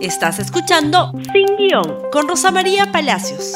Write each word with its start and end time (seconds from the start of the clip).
Estás 0.00 0.38
escuchando 0.38 1.12
Sin 1.32 1.56
Guión 1.56 2.02
con 2.12 2.28
Rosa 2.28 2.52
María 2.52 2.92
Palacios. 2.92 3.54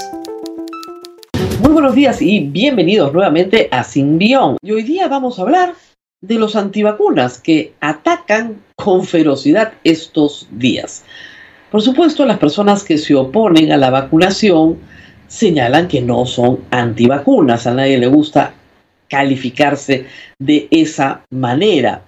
Muy 1.60 1.70
buenos 1.70 1.94
días 1.94 2.20
y 2.20 2.40
bienvenidos 2.40 3.12
nuevamente 3.12 3.68
a 3.70 3.84
Sin 3.84 4.18
Guión. 4.18 4.56
Y 4.60 4.72
hoy 4.72 4.82
día 4.82 5.06
vamos 5.06 5.38
a 5.38 5.42
hablar 5.42 5.74
de 6.20 6.34
los 6.34 6.56
antivacunas 6.56 7.40
que 7.40 7.74
atacan 7.80 8.60
con 8.74 9.04
ferocidad 9.04 9.74
estos 9.84 10.48
días. 10.50 11.04
Por 11.70 11.80
supuesto, 11.80 12.26
las 12.26 12.38
personas 12.38 12.82
que 12.82 12.98
se 12.98 13.14
oponen 13.14 13.70
a 13.70 13.76
la 13.76 13.90
vacunación 13.90 14.78
señalan 15.28 15.86
que 15.86 16.00
no 16.00 16.26
son 16.26 16.58
antivacunas. 16.72 17.68
A 17.68 17.74
nadie 17.74 17.98
le 17.98 18.08
gusta 18.08 18.52
calificarse 19.08 20.06
de 20.40 20.66
esa 20.72 21.24
manera. 21.30 22.02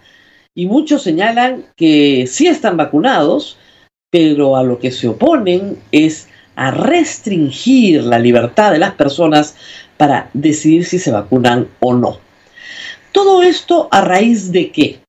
Y 0.56 0.66
muchos 0.66 1.04
señalan 1.04 1.66
que 1.76 2.26
sí 2.26 2.48
están 2.48 2.76
vacunados, 2.76 3.58
pero 4.14 4.56
a 4.56 4.62
lo 4.62 4.78
que 4.78 4.92
se 4.92 5.08
oponen 5.08 5.76
es 5.90 6.28
a 6.54 6.70
restringir 6.70 8.04
la 8.04 8.20
libertad 8.20 8.70
de 8.70 8.78
las 8.78 8.94
personas 8.94 9.56
para 9.96 10.30
decidir 10.34 10.84
si 10.84 11.00
se 11.00 11.10
vacunan 11.10 11.66
o 11.80 11.94
no. 11.94 12.18
Todo 13.10 13.42
esto 13.42 13.88
a 13.90 14.02
raíz 14.02 14.52
de 14.52 14.70
qué? 14.70 15.00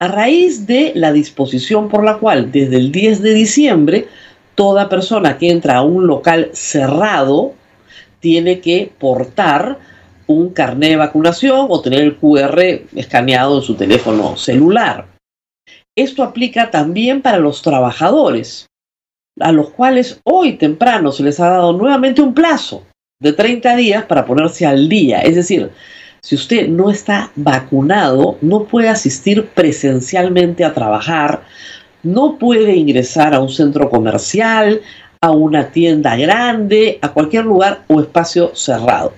A 0.00 0.08
raíz 0.08 0.66
de 0.66 0.92
la 0.94 1.12
disposición 1.12 1.90
por 1.90 2.04
la 2.04 2.16
cual 2.16 2.50
desde 2.50 2.76
el 2.76 2.90
10 2.90 3.20
de 3.20 3.34
diciembre 3.34 4.08
toda 4.54 4.88
persona 4.88 5.36
que 5.36 5.50
entra 5.50 5.76
a 5.76 5.82
un 5.82 6.06
local 6.06 6.48
cerrado 6.54 7.52
tiene 8.20 8.60
que 8.60 8.90
portar 8.98 9.78
un 10.26 10.54
carnet 10.54 10.88
de 10.88 10.96
vacunación 10.96 11.66
o 11.68 11.82
tener 11.82 12.00
el 12.00 12.16
QR 12.16 12.58
escaneado 12.96 13.58
en 13.58 13.62
su 13.62 13.74
teléfono 13.74 14.38
celular. 14.38 15.12
Esto 15.96 16.22
aplica 16.22 16.70
también 16.70 17.20
para 17.20 17.38
los 17.38 17.60
trabajadores, 17.60 18.66
a 19.38 19.52
los 19.52 19.70
cuales 19.70 20.20
hoy 20.24 20.54
temprano 20.54 21.12
se 21.12 21.22
les 21.22 21.38
ha 21.38 21.50
dado 21.50 21.74
nuevamente 21.74 22.22
un 22.22 22.32
plazo 22.32 22.86
de 23.20 23.34
30 23.34 23.76
días 23.76 24.04
para 24.06 24.24
ponerse 24.24 24.64
al 24.64 24.88
día. 24.88 25.20
Es 25.20 25.36
decir, 25.36 25.70
si 26.22 26.34
usted 26.34 26.68
no 26.68 26.90
está 26.90 27.30
vacunado, 27.36 28.38
no 28.40 28.64
puede 28.64 28.88
asistir 28.88 29.48
presencialmente 29.48 30.64
a 30.64 30.72
trabajar, 30.72 31.42
no 32.02 32.38
puede 32.38 32.74
ingresar 32.74 33.34
a 33.34 33.40
un 33.40 33.50
centro 33.50 33.90
comercial, 33.90 34.80
a 35.20 35.30
una 35.30 35.72
tienda 35.72 36.16
grande, 36.16 36.98
a 37.02 37.10
cualquier 37.10 37.44
lugar 37.44 37.84
o 37.88 38.00
espacio 38.00 38.54
cerrado. 38.54 39.12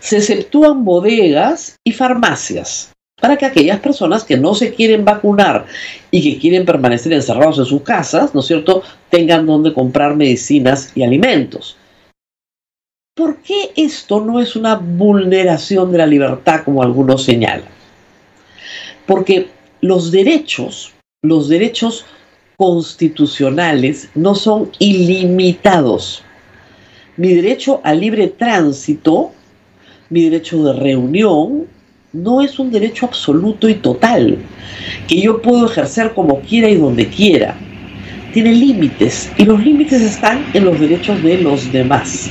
Se 0.00 0.18
exceptúan 0.18 0.84
bodegas 0.84 1.76
y 1.82 1.92
farmacias 1.92 2.89
para 3.20 3.36
que 3.36 3.46
aquellas 3.46 3.78
personas 3.80 4.24
que 4.24 4.36
no 4.36 4.54
se 4.54 4.74
quieren 4.74 5.04
vacunar 5.04 5.66
y 6.10 6.22
que 6.22 6.40
quieren 6.40 6.64
permanecer 6.64 7.12
encerrados 7.12 7.58
en 7.58 7.66
sus 7.66 7.82
casas, 7.82 8.34
¿no 8.34 8.40
es 8.40 8.46
cierto?, 8.46 8.82
tengan 9.10 9.46
donde 9.46 9.72
comprar 9.72 10.16
medicinas 10.16 10.92
y 10.94 11.02
alimentos. 11.02 11.76
¿Por 13.14 13.36
qué 13.38 13.72
esto 13.76 14.20
no 14.24 14.40
es 14.40 14.56
una 14.56 14.76
vulneración 14.76 15.92
de 15.92 15.98
la 15.98 16.06
libertad 16.06 16.62
como 16.64 16.82
algunos 16.82 17.24
señalan? 17.24 17.68
Porque 19.06 19.48
los 19.82 20.10
derechos, 20.10 20.92
los 21.22 21.48
derechos 21.48 22.06
constitucionales 22.56 24.08
no 24.14 24.34
son 24.34 24.70
ilimitados. 24.78 26.22
Mi 27.16 27.34
derecho 27.34 27.80
a 27.84 27.92
libre 27.92 28.28
tránsito, 28.28 29.32
mi 30.08 30.24
derecho 30.24 30.62
de 30.64 30.72
reunión, 30.74 31.66
no 32.12 32.42
es 32.42 32.58
un 32.58 32.72
derecho 32.72 33.06
absoluto 33.06 33.68
y 33.68 33.74
total, 33.74 34.38
que 35.06 35.20
yo 35.20 35.40
puedo 35.40 35.66
ejercer 35.66 36.12
como 36.12 36.40
quiera 36.40 36.68
y 36.68 36.76
donde 36.76 37.08
quiera. 37.08 37.56
Tiene 38.32 38.52
límites 38.52 39.30
y 39.38 39.44
los 39.44 39.62
límites 39.62 40.02
están 40.02 40.44
en 40.54 40.64
los 40.64 40.78
derechos 40.78 41.22
de 41.22 41.38
los 41.38 41.70
demás. 41.72 42.28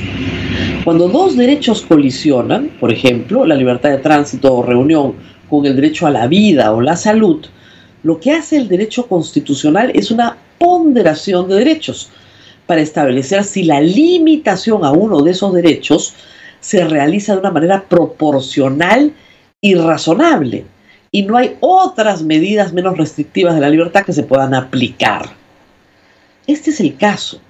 Cuando 0.84 1.08
dos 1.08 1.36
derechos 1.36 1.82
colisionan, 1.82 2.70
por 2.80 2.92
ejemplo, 2.92 3.44
la 3.46 3.54
libertad 3.54 3.90
de 3.90 3.98
tránsito 3.98 4.54
o 4.54 4.62
reunión 4.62 5.14
con 5.48 5.64
el 5.66 5.76
derecho 5.76 6.06
a 6.06 6.10
la 6.10 6.26
vida 6.26 6.72
o 6.72 6.80
la 6.80 6.96
salud, 6.96 7.44
lo 8.02 8.18
que 8.18 8.32
hace 8.32 8.56
el 8.56 8.68
derecho 8.68 9.06
constitucional 9.06 9.90
es 9.94 10.10
una 10.10 10.36
ponderación 10.58 11.48
de 11.48 11.56
derechos 11.56 12.10
para 12.66 12.80
establecer 12.80 13.44
si 13.44 13.64
la 13.64 13.80
limitación 13.80 14.84
a 14.84 14.90
uno 14.90 15.22
de 15.22 15.32
esos 15.32 15.52
derechos 15.52 16.14
se 16.60 16.84
realiza 16.84 17.32
de 17.32 17.40
una 17.40 17.50
manera 17.50 17.84
proporcional 17.88 19.12
razonable. 19.62 20.64
Y 21.12 21.22
no 21.22 21.36
hay 21.36 21.56
otras 21.60 22.22
medidas 22.22 22.72
menos 22.72 22.96
restrictivas 22.96 23.54
de 23.54 23.60
la 23.60 23.68
libertad 23.68 24.04
que 24.04 24.12
se 24.12 24.22
puedan 24.22 24.54
aplicar. 24.54 25.30
Este 26.46 26.70
es 26.70 26.80
el 26.80 26.96
caso. 26.96 27.40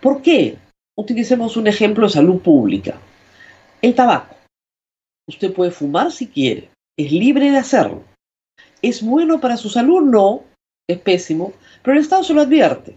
¿Por 0.00 0.22
qué? 0.22 0.56
Utilicemos 0.96 1.56
un 1.56 1.66
ejemplo 1.66 2.06
de 2.06 2.12
salud 2.12 2.40
pública. 2.40 2.98
El 3.82 3.94
tabaco. 3.94 4.36
Usted 5.28 5.52
puede 5.52 5.70
fumar 5.70 6.12
si 6.12 6.28
quiere. 6.28 6.70
Es 6.96 7.12
libre 7.12 7.50
de 7.50 7.58
hacerlo. 7.58 8.04
¿Es 8.80 9.02
bueno 9.02 9.40
para 9.40 9.56
su 9.56 9.68
salud? 9.68 10.02
No. 10.02 10.44
Es 10.88 10.98
pésimo. 10.98 11.52
Pero 11.82 11.96
el 11.96 12.02
Estado 12.02 12.22
se 12.22 12.34
lo 12.34 12.40
advierte. 12.42 12.96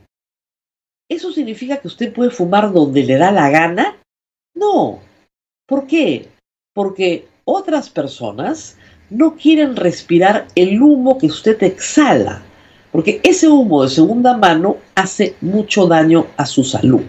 ¿Eso 1.10 1.32
significa 1.32 1.78
que 1.78 1.88
usted 1.88 2.14
puede 2.14 2.30
fumar 2.30 2.72
donde 2.72 3.04
le 3.04 3.18
da 3.18 3.32
la 3.32 3.50
gana? 3.50 3.98
No. 4.56 5.00
¿Por 5.68 5.88
qué? 5.88 6.30
Porque 6.74 7.28
otras 7.50 7.90
personas 7.90 8.78
no 9.10 9.36
quieren 9.36 9.76
respirar 9.76 10.48
el 10.56 10.82
humo 10.82 11.18
que 11.18 11.28
usted 11.28 11.62
exhala, 11.64 12.42
porque 12.92 13.20
ese 13.24 13.48
humo 13.48 13.84
de 13.84 13.90
segunda 13.90 14.38
mano 14.38 14.78
hace 14.96 15.36
mucho 15.42 15.88
daño 15.88 16.28
a 16.38 16.46
su 16.46 16.64
salud. 16.64 17.02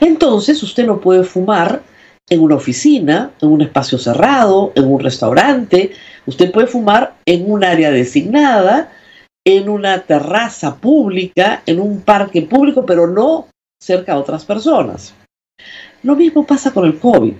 Entonces 0.00 0.62
usted 0.62 0.86
no 0.86 1.00
puede 1.00 1.24
fumar 1.24 1.82
en 2.28 2.40
una 2.40 2.56
oficina, 2.56 3.32
en 3.40 3.48
un 3.48 3.62
espacio 3.62 3.98
cerrado, 3.98 4.72
en 4.74 4.84
un 4.84 5.00
restaurante, 5.00 5.92
usted 6.26 6.52
puede 6.52 6.66
fumar 6.66 7.14
en 7.24 7.50
un 7.50 7.64
área 7.64 7.90
designada, 7.90 8.92
en 9.44 9.68
una 9.68 10.02
terraza 10.02 10.76
pública, 10.76 11.62
en 11.64 11.80
un 11.80 12.02
parque 12.02 12.42
público, 12.42 12.84
pero 12.84 13.06
no 13.06 13.48
cerca 13.80 14.12
a 14.12 14.18
otras 14.18 14.44
personas. 14.44 15.14
Lo 16.02 16.16
mismo 16.16 16.46
pasa 16.46 16.70
con 16.70 16.84
el 16.84 16.98
COVID 16.98 17.34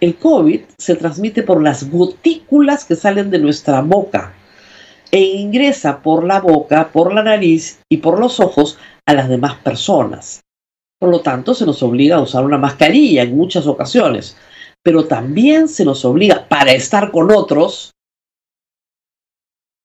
el 0.00 0.16
COVID 0.16 0.60
se 0.78 0.96
transmite 0.96 1.42
por 1.42 1.62
las 1.62 1.90
gotículas 1.90 2.84
que 2.84 2.96
salen 2.96 3.30
de 3.30 3.38
nuestra 3.38 3.80
boca 3.80 4.34
e 5.10 5.20
ingresa 5.20 6.02
por 6.02 6.24
la 6.24 6.40
boca, 6.40 6.88
por 6.92 7.14
la 7.14 7.22
nariz 7.22 7.80
y 7.88 7.98
por 7.98 8.18
los 8.18 8.40
ojos 8.40 8.78
a 9.06 9.14
las 9.14 9.28
demás 9.28 9.56
personas. 9.58 10.40
Por 10.98 11.10
lo 11.10 11.20
tanto, 11.20 11.54
se 11.54 11.66
nos 11.66 11.82
obliga 11.82 12.16
a 12.16 12.22
usar 12.22 12.44
una 12.44 12.58
mascarilla 12.58 13.22
en 13.22 13.36
muchas 13.36 13.66
ocasiones, 13.66 14.36
pero 14.82 15.06
también 15.06 15.68
se 15.68 15.84
nos 15.84 16.04
obliga, 16.04 16.46
para 16.48 16.72
estar 16.72 17.10
con 17.10 17.30
otros, 17.30 17.92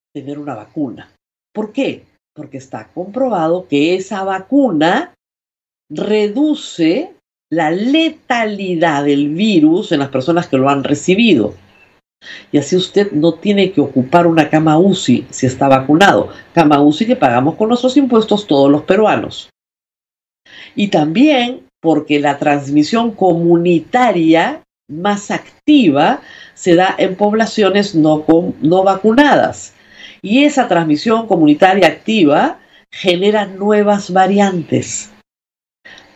a 0.09 0.13
tener 0.13 0.39
una 0.39 0.55
vacuna. 0.55 1.11
¿Por 1.53 1.71
qué? 1.71 2.05
Porque 2.33 2.57
está 2.57 2.87
comprobado 2.93 3.67
que 3.67 3.95
esa 3.95 4.23
vacuna 4.23 5.13
reduce 5.89 7.13
la 7.51 7.69
letalidad 7.69 9.03
del 9.03 9.29
virus 9.29 9.91
en 9.91 9.99
las 9.99 10.09
personas 10.09 10.47
que 10.47 10.57
lo 10.57 10.69
han 10.69 10.83
recibido. 10.85 11.53
Y 12.51 12.57
así 12.57 12.77
usted 12.77 13.11
no 13.11 13.33
tiene 13.33 13.71
que 13.73 13.81
ocupar 13.81 14.25
una 14.25 14.49
cama 14.49 14.77
UCI 14.77 15.27
si 15.29 15.47
está 15.47 15.67
vacunado. 15.67 16.29
Cama 16.53 16.81
UCI 16.81 17.07
que 17.07 17.15
pagamos 17.15 17.55
con 17.55 17.67
nuestros 17.67 17.97
impuestos 17.97 18.47
todos 18.47 18.71
los 18.71 18.83
peruanos. 18.83 19.49
Y 20.75 20.87
también 20.87 21.67
porque 21.81 22.19
la 22.21 22.37
transmisión 22.37 23.11
comunitaria 23.11 24.63
más 24.89 25.29
activa 25.29 26.21
se 26.53 26.75
da 26.75 26.95
en 26.97 27.15
poblaciones 27.15 27.95
no, 27.95 28.23
no 28.61 28.83
vacunadas. 28.83 29.73
Y 30.21 30.45
esa 30.45 30.69
transmisión 30.69 31.27
comunitaria 31.27 31.87
activa 31.87 32.59
genera 32.91 33.45
nuevas 33.45 34.13
variantes 34.13 35.10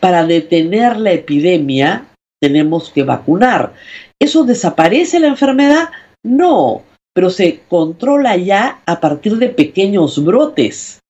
para 0.06 0.24
detener 0.24 0.98
la 0.98 1.10
epidemia 1.10 2.06
tenemos 2.40 2.90
que 2.90 3.02
vacunar. 3.02 3.72
¿Eso 4.20 4.44
desaparece 4.44 5.18
la 5.18 5.26
enfermedad? 5.26 5.88
No, 6.22 6.82
pero 7.12 7.28
se 7.28 7.62
controla 7.68 8.36
ya 8.36 8.82
a 8.86 9.00
partir 9.00 9.36
de 9.38 9.48
pequeños 9.48 10.24
brotes, 10.24 11.00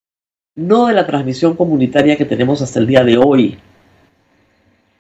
no 0.56 0.86
de 0.86 0.94
la 0.94 1.06
transmisión 1.06 1.56
comunitaria 1.56 2.16
que 2.16 2.24
tenemos 2.24 2.62
hasta 2.62 2.78
el 2.78 2.86
día 2.86 3.04
de 3.04 3.18
hoy. 3.18 3.58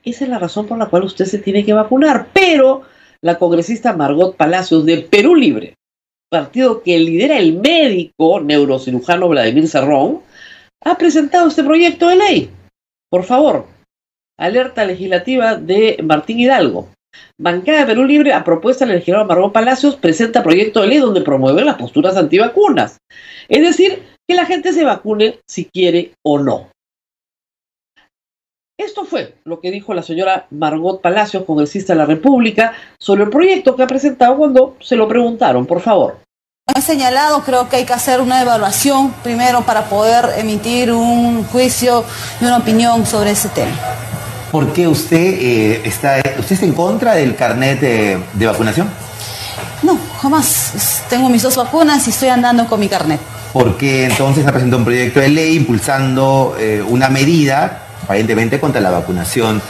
Esa 0.04 0.24
es 0.24 0.30
la 0.30 0.38
razón 0.38 0.66
por 0.66 0.76
la 0.76 0.90
cual 0.90 1.04
usted 1.04 1.24
se 1.24 1.38
tiene 1.38 1.64
que 1.64 1.72
vacunar, 1.72 2.26
pero 2.34 2.82
la 3.22 3.38
congresista 3.38 3.96
Margot 3.96 4.36
Palacios 4.36 4.84
de 4.84 4.98
Perú 4.98 5.34
Libre, 5.34 5.72
partido 6.28 6.82
que 6.82 6.98
lidera 6.98 7.38
el 7.38 7.58
médico 7.60 8.40
neurocirujano 8.40 9.30
Vladimir 9.30 9.66
Cerrón, 9.66 10.20
ha 10.84 10.98
presentado 10.98 11.48
este 11.48 11.64
proyecto 11.64 12.08
de 12.08 12.16
ley. 12.16 12.50
Por 13.08 13.24
favor, 13.24 13.74
alerta 14.38 14.84
legislativa 14.84 15.56
de 15.56 15.98
Martín 16.02 16.40
Hidalgo. 16.40 16.88
Bancada 17.38 17.80
de 17.80 17.86
Perú 17.86 18.04
Libre, 18.04 18.32
a 18.32 18.44
propuesta 18.44 18.84
del 18.84 18.96
legislador 18.96 19.26
Margot 19.26 19.52
Palacios, 19.52 19.96
presenta 19.96 20.42
proyecto 20.42 20.80
de 20.80 20.88
ley 20.88 20.98
donde 20.98 21.22
promueve 21.22 21.64
las 21.64 21.76
posturas 21.76 22.16
antivacunas. 22.16 22.98
Es 23.48 23.62
decir, 23.62 24.02
que 24.28 24.34
la 24.34 24.46
gente 24.46 24.72
se 24.72 24.84
vacune 24.84 25.40
si 25.46 25.66
quiere 25.66 26.12
o 26.24 26.38
no. 26.38 26.68
Esto 28.78 29.06
fue 29.06 29.36
lo 29.44 29.60
que 29.60 29.70
dijo 29.70 29.94
la 29.94 30.02
señora 30.02 30.46
Margot 30.50 31.00
Palacios, 31.00 31.44
congresista 31.44 31.94
de 31.94 31.98
la 31.98 32.06
República, 32.06 32.74
sobre 33.00 33.24
el 33.24 33.30
proyecto 33.30 33.74
que 33.74 33.82
ha 33.82 33.86
presentado 33.86 34.36
cuando 34.36 34.76
se 34.80 34.96
lo 34.96 35.08
preguntaron. 35.08 35.64
Por 35.64 35.80
favor. 35.80 36.18
He 36.74 36.82
señalado, 36.82 37.42
creo 37.42 37.68
que 37.68 37.76
hay 37.76 37.84
que 37.86 37.92
hacer 37.92 38.20
una 38.20 38.42
evaluación 38.42 39.12
primero 39.22 39.62
para 39.62 39.84
poder 39.84 40.38
emitir 40.38 40.92
un 40.92 41.44
juicio 41.44 42.04
y 42.40 42.44
una 42.44 42.58
opinión 42.58 43.06
sobre 43.06 43.30
ese 43.30 43.48
tema. 43.48 43.72
¿Por 44.56 44.72
qué 44.72 44.88
usted 44.88 45.18
eh, 45.18 45.82
está, 45.84 46.16
usted 46.38 46.52
está 46.52 46.64
en 46.64 46.72
contra 46.72 47.14
del 47.14 47.36
carnet 47.36 47.78
de, 47.78 48.46
vacunación? 48.46 48.88
No, 49.82 49.98
jamás. 50.18 51.02
Tengo 51.10 51.28
mis 51.28 51.42
dos 51.42 51.56
vacunas 51.56 52.06
y 52.06 52.10
estoy 52.10 52.30
andando 52.30 52.66
con 52.66 52.80
mi 52.80 52.88
carnet. 52.88 53.20
¿Por 53.52 53.76
qué 53.76 54.06
entonces 54.06 54.46
ha 54.46 54.52
presentado 54.52 54.78
un 54.78 54.86
proyecto 54.86 55.20
de 55.20 55.28
ley 55.28 55.56
impulsando 55.56 56.56
eh, 56.58 56.82
una 56.88 57.10
medida 57.10 57.82
aparentemente 58.02 58.58
contra 58.58 58.80
la 58.80 58.88
vacunación 58.88 59.60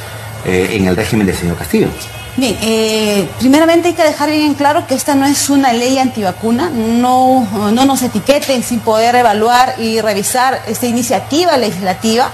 eh, 0.45 0.69
en 0.75 0.87
el 0.87 0.95
régimen 0.95 1.27
del 1.27 1.35
señor 1.35 1.57
Castillo? 1.57 1.89
Bien, 2.37 2.57
eh, 2.63 3.29
primeramente 3.41 3.89
hay 3.89 3.95
que 3.95 4.05
dejar 4.05 4.31
bien 4.31 4.55
claro 4.55 4.87
que 4.87 4.95
esta 4.95 5.17
no 5.17 5.27
es 5.27 5.51
una 5.51 5.73
ley 5.73 5.99
antivacuna, 5.99 6.71
no, 6.71 7.45
no 7.73 7.85
nos 7.87 8.03
etiqueten 8.03 8.63
sin 8.63 8.79
poder 8.79 9.17
evaluar 9.17 9.75
y 9.81 10.01
revisar 10.01 10.63
esta 10.69 10.87
iniciativa 10.87 11.57
legislativa 11.57 12.31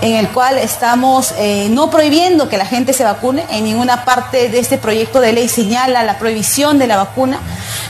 en 0.00 0.14
el 0.14 0.28
cual 0.28 0.58
estamos 0.58 1.34
eh, 1.38 1.68
no 1.70 1.90
prohibiendo 1.90 2.48
que 2.48 2.56
la 2.56 2.66
gente 2.66 2.92
se 2.92 3.04
vacune, 3.04 3.44
en 3.50 3.64
ninguna 3.64 4.04
parte 4.04 4.48
de 4.48 4.58
este 4.58 4.78
proyecto 4.78 5.20
de 5.20 5.32
ley 5.32 5.48
señala 5.48 6.02
la 6.04 6.18
prohibición 6.18 6.78
de 6.78 6.86
la 6.86 6.96
vacuna, 6.96 7.40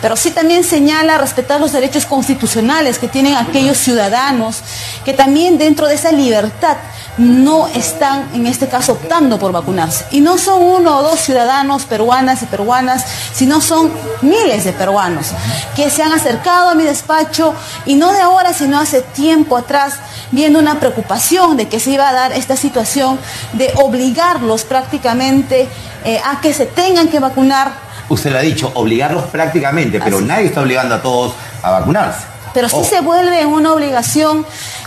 pero 0.01 0.17
sí 0.17 0.31
también 0.31 0.65
señala 0.65 1.19
respetar 1.19 1.61
los 1.61 1.73
derechos 1.73 2.07
constitucionales 2.07 2.99
que 2.99 3.09
tienen 3.09 3.35
aquellos 3.35 3.79
ciudadanos 3.79 4.63
que 5.05 5.13
también 5.13 5.59
dentro 5.59 5.87
de 5.87 5.95
esa 5.95 6.13
libertad 6.13 6.77
no 7.19 7.67
están, 7.67 8.29
en 8.33 8.47
este 8.47 8.69
caso, 8.69 8.93
optando 8.93 9.39
por 9.39 9.51
vacunarse. 9.51 10.07
Y 10.13 10.21
no 10.21 10.39
son 10.39 10.63
uno 10.63 10.99
o 10.99 11.03
dos 11.03 11.19
ciudadanos 11.19 11.85
peruanas 11.85 12.43
y 12.43 12.47
peruanas, 12.47 13.05
sino 13.35 13.61
son 13.61 13.91
miles 14.23 14.65
de 14.65 14.73
peruanos 14.73 15.27
que 15.75 15.91
se 15.91 16.03
han 16.03 16.13
acercado 16.13 16.71
a 16.71 16.75
mi 16.75 16.85
despacho 16.85 17.55
y 17.87 17.97
no 17.97 18.13
de 18.13 18.21
ahora, 18.21 18.53
sino 18.53 18.79
hace 18.79 19.03
tiempo 19.03 19.57
atrás, 19.57 19.95
viendo 20.31 20.59
una 20.59 20.81
preocupación 20.81 21.57
de 21.57 21.69
que 21.69 21.81
se 21.81 21.91
iba 21.91 22.09
a 22.09 22.13
dar 22.13 22.33
esta 22.33 22.57
situación 22.57 23.19
de 23.53 23.73
obligarlos 23.77 24.65
prácticamente 24.65 25.69
eh, 26.05 26.21
a 26.25 26.41
que 26.41 26.53
se 26.53 26.67
tengan 26.67 27.09
que 27.09 27.21
vacunar. 27.21 27.73
Usted 28.09 28.33
lo 28.33 28.39
ha 28.39 28.43
dicho, 28.43 28.71
obligarlos 28.75 29.25
prácticamente, 29.25 30.01
pero 30.01 30.21
nadie 30.21 30.47
está 30.47 30.63
obligando 30.63 30.95
a 30.95 31.03
todos 31.03 31.35
a 31.63 31.71
vacunarse. 31.71 32.25
Pero 32.55 32.69
sí 32.69 32.83
se 32.85 33.01
vuelve 33.01 33.45
una 33.47 33.73
obligación 33.73 34.47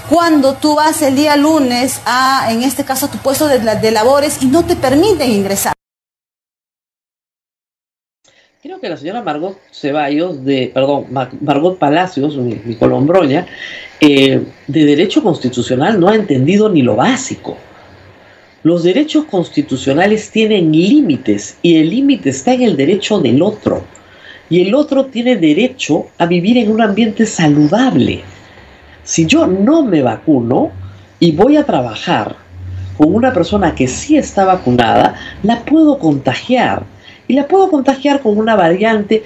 cuando 0.10 0.56
tú 0.56 0.76
vas 0.76 1.02
el 1.02 1.16
día 1.16 1.38
lunes 1.38 2.02
a, 2.06 2.48
en 2.50 2.64
este 2.64 2.84
caso, 2.84 3.06
a 3.06 3.10
tu 3.10 3.18
puesto 3.20 3.48
de, 3.48 3.92
labores 3.92 4.42
y 4.42 4.48
no 4.48 4.66
te 4.66 4.76
permiten 4.76 5.32
ingresar. 5.32 5.74
Creo 8.62 8.80
que 8.80 8.90
la 8.90 8.98
señora 8.98 9.24
Margot 9.24 9.58
Ceballos, 9.72 10.46
de, 10.46 10.72
perdón, 10.74 11.06
Margot 11.10 11.80
Palacios, 11.80 12.38
mi, 12.38 12.76
colombroña, 12.76 13.48
eh, 14.00 14.42
de 14.68 14.86
derecho 14.86 15.24
constitucional 15.24 16.00
no 16.00 16.10
ha 16.10 16.16
entendido 16.16 16.70
ni 16.70 16.82
lo 16.82 16.96
básico. 16.96 17.58
Los 18.64 18.84
derechos 18.84 19.26
constitucionales 19.26 20.30
tienen 20.30 20.72
límites 20.72 21.58
y 21.64 21.78
el 21.78 21.90
límite 21.90 22.30
está 22.30 22.54
en 22.54 22.62
el 22.62 22.78
derecho 22.78 23.20
del 23.20 23.42
otro. 23.42 23.84
Y 24.50 24.62
el 24.62 24.76
otro 24.76 25.06
tiene 25.06 25.38
derecho 25.38 26.08
a 26.20 26.28
vivir 26.28 26.58
en 26.58 26.72
un 26.72 26.82
ambiente 26.82 27.26
saludable 27.26 28.22
si 29.04 29.26
yo 29.26 29.48
no 29.48 29.84
me 29.84 30.02
vacuno 30.02 30.72
y 31.20 31.32
voy 31.32 31.58
a 31.58 31.66
trabajar 31.66 32.36
con 32.98 33.14
una 33.14 33.34
persona 33.34 33.74
que 33.74 33.88
sí 33.88 34.18
está 34.18 34.46
vacunada, 34.46 35.16
la 35.44 35.64
puedo 35.66 35.98
contagiar. 35.98 36.84
Y 37.32 37.34
la 37.34 37.48
puedo 37.48 37.70
contagiar 37.70 38.20
con 38.20 38.38
una 38.38 38.58
variante 38.58 39.24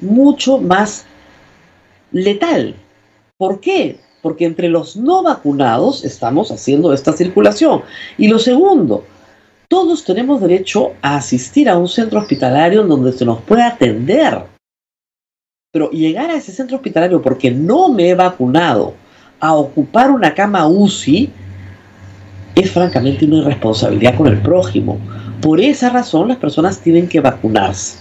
mucho 0.00 0.58
más 0.58 1.06
letal. 2.10 2.74
¿Por 3.36 3.60
qué? 3.60 4.00
Porque 4.22 4.44
entre 4.44 4.68
los 4.68 4.96
no 4.96 5.22
vacunados 5.22 6.04
estamos 6.04 6.50
haciendo 6.50 6.92
esta 6.92 7.12
circulación. 7.12 7.82
Y 8.18 8.26
lo 8.26 8.40
segundo, 8.40 9.04
todos 9.68 10.02
tenemos 10.02 10.40
derecho 10.40 10.94
a 11.00 11.14
asistir 11.14 11.68
a 11.68 11.78
un 11.78 11.86
centro 11.86 12.18
hospitalario 12.18 12.80
en 12.80 12.88
donde 12.88 13.12
se 13.12 13.24
nos 13.24 13.40
pueda 13.42 13.68
atender. 13.68 14.42
Pero 15.70 15.92
llegar 15.92 16.30
a 16.30 16.34
ese 16.34 16.50
centro 16.50 16.78
hospitalario 16.78 17.22
porque 17.22 17.52
no 17.52 17.88
me 17.88 18.08
he 18.08 18.14
vacunado 18.16 18.94
a 19.38 19.54
ocupar 19.54 20.10
una 20.10 20.34
cama 20.34 20.66
UCI 20.66 21.30
es 22.56 22.68
francamente 22.72 23.24
una 23.26 23.36
irresponsabilidad 23.36 24.16
con 24.16 24.26
el 24.26 24.42
prójimo. 24.42 24.98
Por 25.44 25.60
esa 25.60 25.90
razón 25.90 26.28
las 26.28 26.38
personas 26.38 26.80
tienen 26.80 27.06
que 27.06 27.20
vacunarse. 27.20 27.98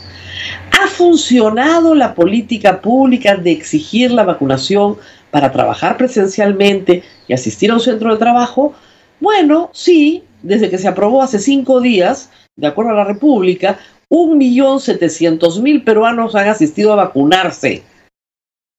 ¿Ha 0.81 0.87
funcionado 0.87 1.93
la 1.93 2.15
política 2.15 2.79
pública 2.79 3.35
de 3.35 3.51
exigir 3.51 4.11
la 4.11 4.23
vacunación 4.23 4.95
para 5.29 5.51
trabajar 5.51 5.97
presencialmente 5.97 7.03
y 7.27 7.33
asistir 7.33 7.69
a 7.69 7.73
un 7.73 7.81
centro 7.81 8.13
de 8.13 8.17
trabajo? 8.17 8.73
Bueno, 9.19 9.69
sí, 9.73 10.23
desde 10.41 10.69
que 10.69 10.77
se 10.77 10.87
aprobó 10.87 11.21
hace 11.21 11.37
cinco 11.37 11.81
días, 11.81 12.29
de 12.55 12.67
acuerdo 12.67 12.91
a 12.91 12.95
la 12.95 13.03
República, 13.03 13.77
1.700.000 14.09 15.83
peruanos 15.83 16.35
han 16.35 16.47
asistido 16.47 16.93
a 16.93 16.95
vacunarse 16.95 17.83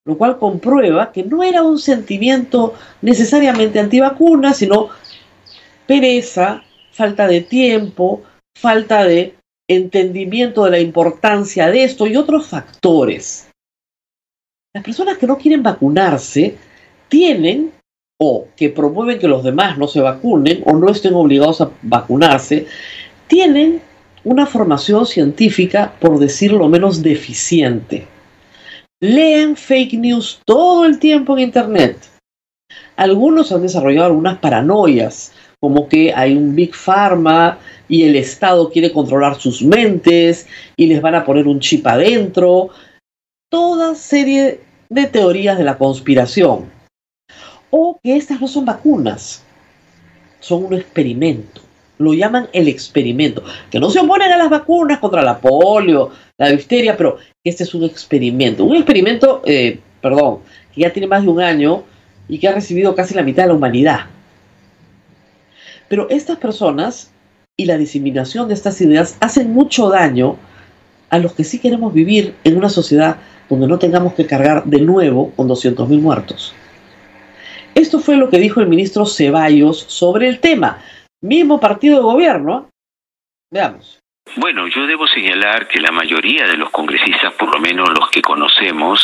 lo 0.07 0.19
cual 0.19 0.39
comprueba 0.39 1.13
que 1.13 1.23
no 1.23 1.43
era 1.43 1.63
un 1.63 1.79
sentimiento 1.79 2.75
necesariamente 3.01 3.81
antivacuna, 3.81 4.53
sino 4.53 4.91
pereza, 5.87 6.63
falta 6.93 7.27
de 7.27 7.41
tiempo, 7.41 8.23
falta 8.57 9.05
de 9.05 9.35
entendimiento 9.69 10.65
de 10.65 10.71
la 10.71 10.81
importancia 10.81 11.71
de 11.71 11.85
esto 11.85 12.07
y 12.07 12.17
otros 12.17 12.49
factores. 12.49 13.49
Las 14.75 14.85
personas 14.85 15.19
que 15.19 15.27
no 15.27 15.39
quieren 15.39 15.63
vacunarse 15.63 16.57
tienen 17.09 17.73
o 18.21 18.49
que 18.57 18.71
promueven 18.71 19.19
que 19.19 19.29
los 19.29 19.43
demás 19.43 19.79
no 19.79 19.89
se 19.89 20.01
vacunen 20.01 20.63
o 20.67 20.73
no 20.73 20.91
estén 20.91 21.15
obligados 21.15 21.61
a 21.61 21.71
vacunarse, 21.83 22.67
tienen 23.27 23.81
una 24.25 24.47
formación 24.47 25.07
científica, 25.07 25.95
por 26.01 26.19
decirlo 26.19 26.69
menos, 26.69 27.03
deficiente 27.03 28.07
leen 29.05 29.57
fake 29.57 29.95
news 29.95 30.41
todo 30.47 30.87
el 30.87 30.99
tiempo 30.99 31.37
en 31.37 31.45
Internet. 31.45 31.99
Algunos 32.97 33.53
han 33.53 33.63
desarrollado 33.63 34.07
algunas 34.07 34.39
paranoias, 34.39 35.33
como 35.61 35.89
que 35.89 36.13
hay 36.15 36.35
un 36.35 36.55
Big 36.55 36.75
Pharma 36.75 37.59
y 37.89 38.05
el 38.05 38.17
Estado 38.17 38.71
quiere 38.71 38.93
controlar 38.93 39.41
sus 39.41 39.63
mentes 39.63 40.47
y 40.77 40.87
les 40.87 41.01
van 41.03 41.15
a 41.15 41.25
poner 41.25 41.47
un 41.47 41.61
chip 41.61 41.87
adentro. 41.87 42.71
Toda 43.51 43.95
serie 43.95 44.61
de 44.89 45.07
teorías 45.07 45.59
de 45.59 45.65
la 45.65 45.79
conspiración. 45.79 46.71
O 47.71 47.99
que 48.03 48.17
estas 48.17 48.41
no 48.41 48.49
son 48.49 48.65
vacunas, 48.65 49.43
son 50.41 50.65
un 50.65 50.75
experimento. 50.75 51.61
Lo 51.99 52.15
llaman 52.15 52.49
el 52.53 52.69
experimento. 52.69 53.45
Que 53.71 53.79
no 53.79 53.91
se 53.91 54.01
oponen 54.01 54.33
a 54.33 54.37
las 54.37 54.51
vacunas 54.51 54.99
contra 54.99 55.23
la 55.23 55.39
polio, 55.39 56.11
la 56.39 56.51
difteria, 56.51 56.97
pero 56.97 57.19
este 57.45 57.65
es 57.65 57.75
un 57.75 57.85
experimento. 57.85 58.65
Un 58.65 58.77
experimento, 58.77 59.43
eh, 59.45 59.79
perdón, 60.01 60.41
que 60.75 60.83
ya 60.83 60.93
tiene 60.93 61.07
más 61.07 61.23
de 61.23 61.29
un 61.29 61.41
año 61.41 61.85
y 62.29 62.39
que 62.39 62.49
ha 62.49 62.53
recibido 62.53 62.95
casi 62.95 63.15
la 63.15 63.23
mitad 63.23 63.45
de 63.45 63.49
la 63.49 63.55
humanidad. 63.55 64.07
Pero 65.89 66.09
estas 66.11 66.39
personas 66.39 67.13
y 67.57 67.67
la 67.67 67.77
diseminación 67.77 68.49
de 68.49 68.55
estas 68.55 68.81
ideas 68.81 69.17
hacen 69.21 69.53
mucho 69.53 69.89
daño 69.89 70.37
a 71.11 71.19
los 71.19 71.35
que 71.35 71.45
sí 71.45 71.61
queremos 71.61 71.95
vivir 71.95 72.35
en 72.43 72.57
una 72.57 72.69
sociedad 72.69 73.19
donde 73.49 73.69
no 73.69 73.79
tengamos 73.79 74.15
que 74.15 74.27
cargar 74.27 74.65
de 74.65 74.81
nuevo 74.81 75.33
con 75.37 75.49
200.000 75.49 76.01
muertos. 76.01 76.55
Esto 77.75 78.01
fue 78.01 78.17
lo 78.17 78.31
que 78.31 78.39
dijo 78.39 78.61
el 78.61 78.69
ministro 78.69 79.07
Ceballos 79.07 79.79
sobre 79.79 80.29
el 80.29 80.41
tema. 80.41 80.83
Mismo 81.21 81.61
partido 81.61 81.99
de 81.99 82.03
gobierno. 82.03 82.69
Veamos. 83.51 84.01
Bueno, 84.37 84.67
yo 84.67 84.87
debo 84.87 85.07
señalar 85.07 85.69
que 85.69 85.81
la 85.81 85.93
mayoría 85.93 86.47
de 86.47 86.57
los 86.57 86.71
congresistas, 86.71 87.35
por 87.35 87.55
lo 87.55 87.61
menos 87.61 87.89
los 87.91 88.11
que 88.11 88.23
conocemos, 88.23 89.01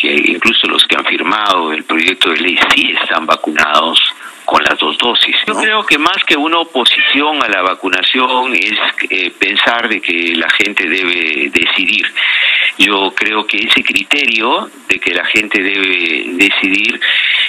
que 0.00 0.14
incluso 0.14 0.66
los 0.66 0.84
que 0.84 0.96
han 0.96 1.04
firmado 1.04 1.72
el 1.72 1.84
proyecto 1.84 2.30
de 2.30 2.36
ley, 2.38 2.58
sí 2.74 2.94
están 3.00 3.24
vacunados 3.24 3.98
con 4.44 4.62
las 4.62 4.78
dos 4.78 4.96
dosis. 4.98 5.36
Yo 5.46 5.54
creo 5.54 5.84
que 5.84 5.98
más 5.98 6.18
que 6.26 6.36
una 6.36 6.58
oposición 6.58 7.42
a 7.42 7.48
la 7.48 7.62
vacunación 7.62 8.54
es 8.54 8.78
eh, 9.10 9.32
pensar 9.38 9.88
de 9.88 10.00
que 10.00 10.34
la 10.36 10.48
gente 10.50 10.88
debe 10.88 11.50
decidir. 11.50 12.06
Yo 12.78 13.12
creo 13.14 13.46
que 13.46 13.58
ese 13.58 13.82
criterio 13.82 14.68
de 14.88 14.98
que 14.98 15.14
la 15.14 15.24
gente 15.24 15.62
debe 15.62 16.24
decidir 16.34 17.00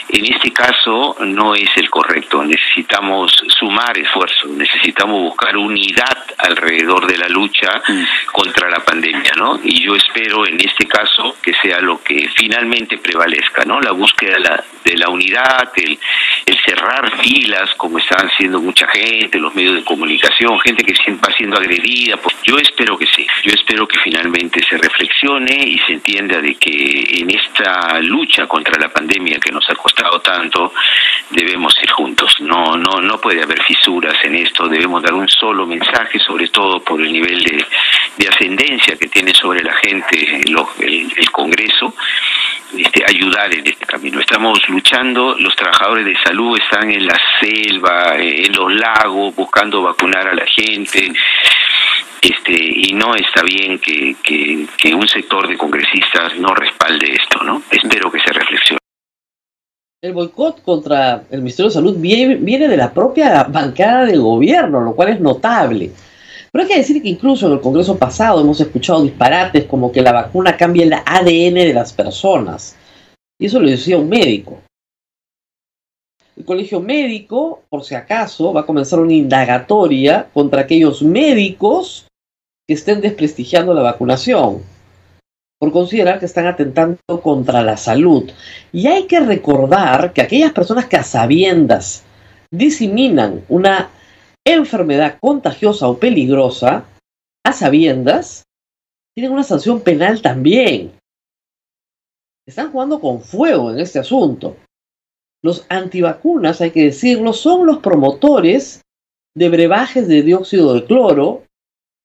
en 0.10 0.34
este 0.34 0.52
caso 0.52 1.16
no 1.22 1.56
es 1.56 1.70
el 1.76 1.90
correcto. 1.90 2.44
Necesitamos 2.44 3.32
sumar 3.48 3.98
esfuerzos, 3.98 4.52
necesitamos 4.52 5.22
buscar 5.22 5.58
unidad 5.58 6.26
alrededor 6.38 7.08
de 7.08 7.18
la 7.18 7.28
lucha 7.28 7.82
mm. 7.88 8.32
contra 8.32 8.70
la 8.70 8.80
pandemia, 8.80 9.32
¿no? 9.38 9.60
Y 9.64 9.84
yo 9.84 9.96
espero 9.96 10.46
en 10.46 10.60
este 10.62 10.86
caso 10.86 11.36
que 11.42 11.54
sea 11.62 11.80
lo 11.80 12.02
que 12.04 12.30
finalmente 12.36 12.98
prevalezca, 12.98 13.64
¿no? 13.66 13.80
La 13.82 13.92
búsqueda 13.92 14.36
de 14.36 14.40
la, 14.42 14.64
de 14.84 14.98
la 14.98 15.10
unidad, 15.10 15.72
el, 15.76 15.98
el 16.46 16.58
cerrar 16.64 17.18
filas, 17.18 17.74
como 17.76 17.98
están 17.98 18.28
haciendo 18.28 18.62
mucha 18.62 18.88
gente, 18.88 19.40
los 19.40 19.56
medios 19.56 19.76
de 19.76 19.84
comunicación, 19.84 20.60
gente 20.60 20.84
que 20.84 20.94
va 21.14 21.34
siendo 21.36 21.58
agredida. 21.58 22.18
Pues 22.18 22.36
yo 22.44 22.58
espero 22.58 22.98
que 22.98 23.08
sí, 23.08 23.26
yo 23.44 23.54
espero 23.54 23.88
que 23.88 24.00
finalmente 24.00 24.62
se 24.68 24.78
reflexione 24.78 25.56
y 25.66 25.80
se 25.80 25.94
entienda 25.94 26.40
de 26.40 26.56
que 26.56 27.04
en 27.20 27.30
esta 27.32 28.00
lucha 28.02 28.48
contra 28.48 28.80
la 28.80 28.90
pandemia 28.90 29.40
que 29.40 29.52
nos 29.52 29.68
ha 29.70 29.76
costado 29.76 29.95
tanto, 30.22 30.74
debemos 31.30 31.74
ir 31.82 31.90
juntos. 31.92 32.36
No, 32.42 32.76
no, 32.78 33.00
no 33.02 33.20
puede 33.20 33.44
haber 33.44 33.62
fisuras 33.64 34.16
en 34.24 34.36
esto, 34.36 34.68
debemos 34.68 35.02
dar 35.02 35.14
un 35.14 35.28
solo 35.28 35.66
mensaje, 35.66 36.20
sobre 36.20 36.48
todo 36.50 36.80
por 36.82 37.02
el 37.02 37.12
nivel 37.12 37.44
de, 37.44 37.66
ascendencia 38.28 38.98
que 38.98 39.08
tiene 39.08 39.34
sobre 39.34 39.64
la 39.64 39.74
gente 39.76 40.42
el, 40.44 41.32
Congreso 41.32 41.94
este, 42.76 43.04
ayudar 43.08 43.54
en 43.54 43.68
este 43.68 43.86
camino. 43.86 44.20
Estamos 44.20 44.68
luchando, 44.68 45.36
los 45.38 45.56
trabajadores 45.56 46.06
de 46.06 46.18
salud 46.24 46.58
están 46.60 46.90
en 46.90 47.06
la 47.06 47.18
selva, 47.40 48.16
en 48.18 48.52
los 48.52 48.74
lagos, 48.74 49.36
buscando 49.36 49.84
vacunar 49.84 50.28
a 50.28 50.34
la 50.34 50.46
gente, 50.48 51.12
este, 52.22 52.56
y 52.58 52.94
no 52.94 53.14
está 53.16 53.44
bien 53.44 53.78
que, 53.78 54.16
que, 54.24 54.96
un 54.96 55.08
sector 55.08 55.48
de 55.48 55.58
congresistas 55.58 56.36
no 56.38 56.56
respalde 56.56 57.14
esto, 57.14 57.44
¿no? 57.44 57.62
Espero 57.70 58.12
que 58.12 58.20
se 58.20 58.32
reflexione. 58.32 58.85
El 60.06 60.14
boicot 60.14 60.62
contra 60.62 61.24
el 61.32 61.40
Ministerio 61.40 61.70
de 61.70 61.74
Salud 61.74 61.98
viene, 61.98 62.68
de 62.68 62.78
la 62.78 62.94
propia 62.94 63.44
bancada 63.46 64.06
del 64.06 64.22
gobierno, 64.22 64.80
lo 64.80 64.96
cual 64.96 65.10
es 65.10 65.20
notable. 65.20 65.90
Pero 66.52 66.62
hay 66.62 66.70
que 66.70 66.78
decir 66.78 67.02
que 67.02 67.10
incluso 67.10 67.48
en 67.48 67.54
el 67.54 67.60
Congreso 67.60 67.98
pasado 67.98 68.40
hemos 68.40 68.62
escuchado 68.62 69.02
disparates 69.02 69.66
como 69.66 69.92
que 69.92 70.04
la 70.04 70.12
vacuna 70.12 70.56
cambia 70.56 70.84
el 70.84 70.94
ADN 70.94 71.56
de 71.56 71.74
las 71.74 71.92
personas. 71.92 72.76
Y 73.40 73.48
eso 73.48 73.60
lo 73.60 73.68
decía 73.68 73.98
un 73.98 74.08
médico. 74.08 74.60
El 76.38 76.46
colegio 76.46 76.80
médico, 76.82 77.64
por 77.68 77.84
si 77.84 77.96
acaso, 77.96 78.54
va 78.54 78.62
a 78.62 78.66
comenzar 78.68 79.00
una 79.00 79.14
indagatoria 79.14 80.30
contra 80.32 80.62
aquellos 80.62 81.02
médicos 81.02 82.06
que 82.68 82.76
estén 82.76 83.02
desprestigiando 83.02 83.74
la 83.74 83.82
vacunación, 83.82 84.62
por 85.66 85.74
considerar 85.74 86.20
que 86.20 86.28
están 86.28 86.46
atentando 86.46 87.00
contra 87.24 87.64
la 87.64 87.76
salud. 87.76 88.30
Y 88.72 88.86
hay 88.86 89.08
que 89.08 89.20
recordar 89.20 90.14
que 90.14 90.22
aquellas 90.22 90.54
personas 90.54 90.86
que 90.86 90.96
a 90.96 91.02
sabiendas 91.02 92.04
diseminan 92.52 93.44
una 93.50 93.90
enfermedad 94.46 95.18
contagiosa 95.20 95.88
o 95.88 95.98
peligrosa, 95.98 96.86
a 97.44 97.52
sabiendas, 97.52 98.44
tienen 99.16 99.34
una 99.34 99.42
sanción 99.42 99.82
penal 99.82 100.22
también. 100.22 100.92
Están 102.48 102.72
jugando 102.72 103.00
con 103.00 103.22
fuego 103.22 103.72
en 103.72 103.80
este 103.80 103.98
asunto. 103.98 104.58
Los 105.44 105.66
antivacunas, 105.70 106.62
hay 106.62 106.70
que 106.70 106.84
decirlo, 106.84 107.34
son 107.34 107.66
los 107.66 107.80
promotores 107.80 108.84
de 109.36 109.50
brebajes 109.50 110.08
de 110.08 110.22
dióxido 110.22 110.76
de 110.76 110.86
cloro 110.86 111.42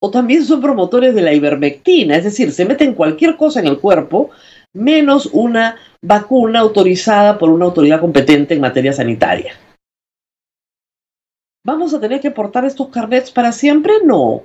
o 0.02 0.10
también 0.10 0.44
son 0.44 0.60
promotores 0.60 1.14
de 1.14 1.22
la 1.22 1.32
ivermectina, 1.32 2.16
es 2.16 2.24
decir, 2.24 2.52
se 2.52 2.64
meten 2.64 2.94
cualquier 2.94 3.36
cosa 3.36 3.60
en 3.60 3.66
el 3.66 3.78
cuerpo 3.78 4.30
menos 4.72 5.26
una 5.32 5.76
vacuna 6.02 6.60
autorizada 6.60 7.38
por 7.38 7.50
una 7.50 7.66
autoridad 7.66 8.00
competente 8.00 8.54
en 8.54 8.60
materia 8.60 8.92
sanitaria. 8.92 9.54
¿Vamos 11.64 11.92
a 11.92 12.00
tener 12.00 12.20
que 12.20 12.30
portar 12.30 12.64
estos 12.64 12.88
carnets 12.88 13.30
para 13.30 13.52
siempre? 13.52 13.94
No. 14.04 14.44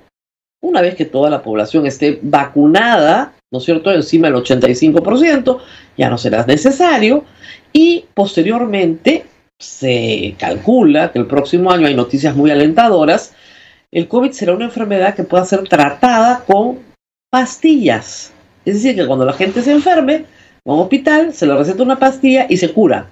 Una 0.62 0.82
vez 0.82 0.94
que 0.94 1.06
toda 1.06 1.30
la 1.30 1.42
población 1.42 1.86
esté 1.86 2.18
vacunada, 2.20 3.34
¿no 3.50 3.58
es 3.58 3.64
cierto?, 3.64 3.92
encima 3.92 4.28
del 4.28 4.36
85%, 4.36 5.60
ya 5.96 6.10
no 6.10 6.18
será 6.18 6.44
necesario. 6.44 7.24
Y 7.72 8.04
posteriormente 8.14 9.24
se 9.58 10.34
calcula 10.38 11.12
que 11.12 11.18
el 11.18 11.26
próximo 11.26 11.70
año 11.70 11.86
hay 11.86 11.94
noticias 11.94 12.36
muy 12.36 12.50
alentadoras. 12.50 13.34
El 13.92 14.08
COVID 14.08 14.32
será 14.32 14.54
una 14.54 14.66
enfermedad 14.66 15.14
que 15.14 15.24
pueda 15.24 15.44
ser 15.44 15.66
tratada 15.68 16.44
con 16.46 16.80
pastillas. 17.30 18.32
Es 18.64 18.74
decir, 18.74 18.96
que 18.96 19.06
cuando 19.06 19.24
la 19.24 19.32
gente 19.32 19.62
se 19.62 19.72
enferme, 19.72 20.24
va 20.68 20.72
a 20.72 20.76
un 20.76 20.80
hospital, 20.80 21.32
se 21.32 21.46
le 21.46 21.56
receta 21.56 21.82
una 21.82 21.98
pastilla 21.98 22.46
y 22.48 22.56
se 22.56 22.72
cura. 22.72 23.10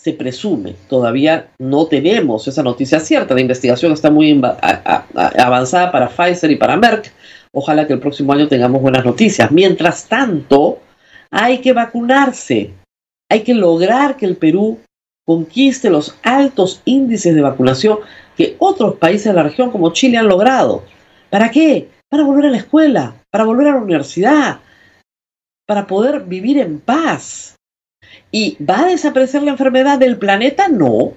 Se 0.00 0.12
presume, 0.12 0.76
todavía 0.88 1.48
no 1.58 1.86
tenemos 1.86 2.46
esa 2.46 2.62
noticia 2.62 3.00
cierta, 3.00 3.34
la 3.34 3.40
investigación 3.40 3.92
está 3.92 4.10
muy 4.10 4.40
avanzada 5.14 5.90
para 5.90 6.08
Pfizer 6.08 6.52
y 6.52 6.56
para 6.56 6.76
Merck, 6.76 7.12
ojalá 7.52 7.86
que 7.86 7.94
el 7.94 7.98
próximo 7.98 8.32
año 8.32 8.46
tengamos 8.46 8.80
buenas 8.80 9.04
noticias. 9.04 9.50
Mientras 9.50 10.06
tanto, 10.06 10.78
hay 11.32 11.58
que 11.58 11.72
vacunarse, 11.72 12.70
hay 13.28 13.40
que 13.42 13.54
lograr 13.54 14.16
que 14.16 14.26
el 14.26 14.36
Perú 14.36 14.78
conquiste 15.26 15.90
los 15.90 16.16
altos 16.22 16.80
índices 16.84 17.34
de 17.34 17.42
vacunación 17.42 17.98
que 18.38 18.54
otros 18.60 18.94
países 18.94 19.24
de 19.24 19.32
la 19.32 19.42
región 19.42 19.72
como 19.72 19.92
Chile 19.92 20.16
han 20.16 20.28
logrado. 20.28 20.84
¿Para 21.28 21.50
qué? 21.50 21.88
Para 22.08 22.22
volver 22.22 22.46
a 22.46 22.50
la 22.50 22.58
escuela, 22.58 23.16
para 23.30 23.44
volver 23.44 23.66
a 23.66 23.72
la 23.72 23.80
universidad, 23.82 24.60
para 25.66 25.88
poder 25.88 26.20
vivir 26.20 26.58
en 26.58 26.78
paz. 26.78 27.56
¿Y 28.30 28.56
va 28.64 28.82
a 28.82 28.86
desaparecer 28.86 29.42
la 29.42 29.50
enfermedad 29.50 29.98
del 29.98 30.18
planeta? 30.18 30.68
No, 30.68 31.14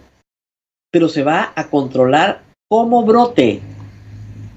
pero 0.91 1.07
se 1.07 1.21
va 1.21 1.53
a 1.55 1.67
controlar 1.67 2.41
como 2.67 3.03
brote, 3.03 3.61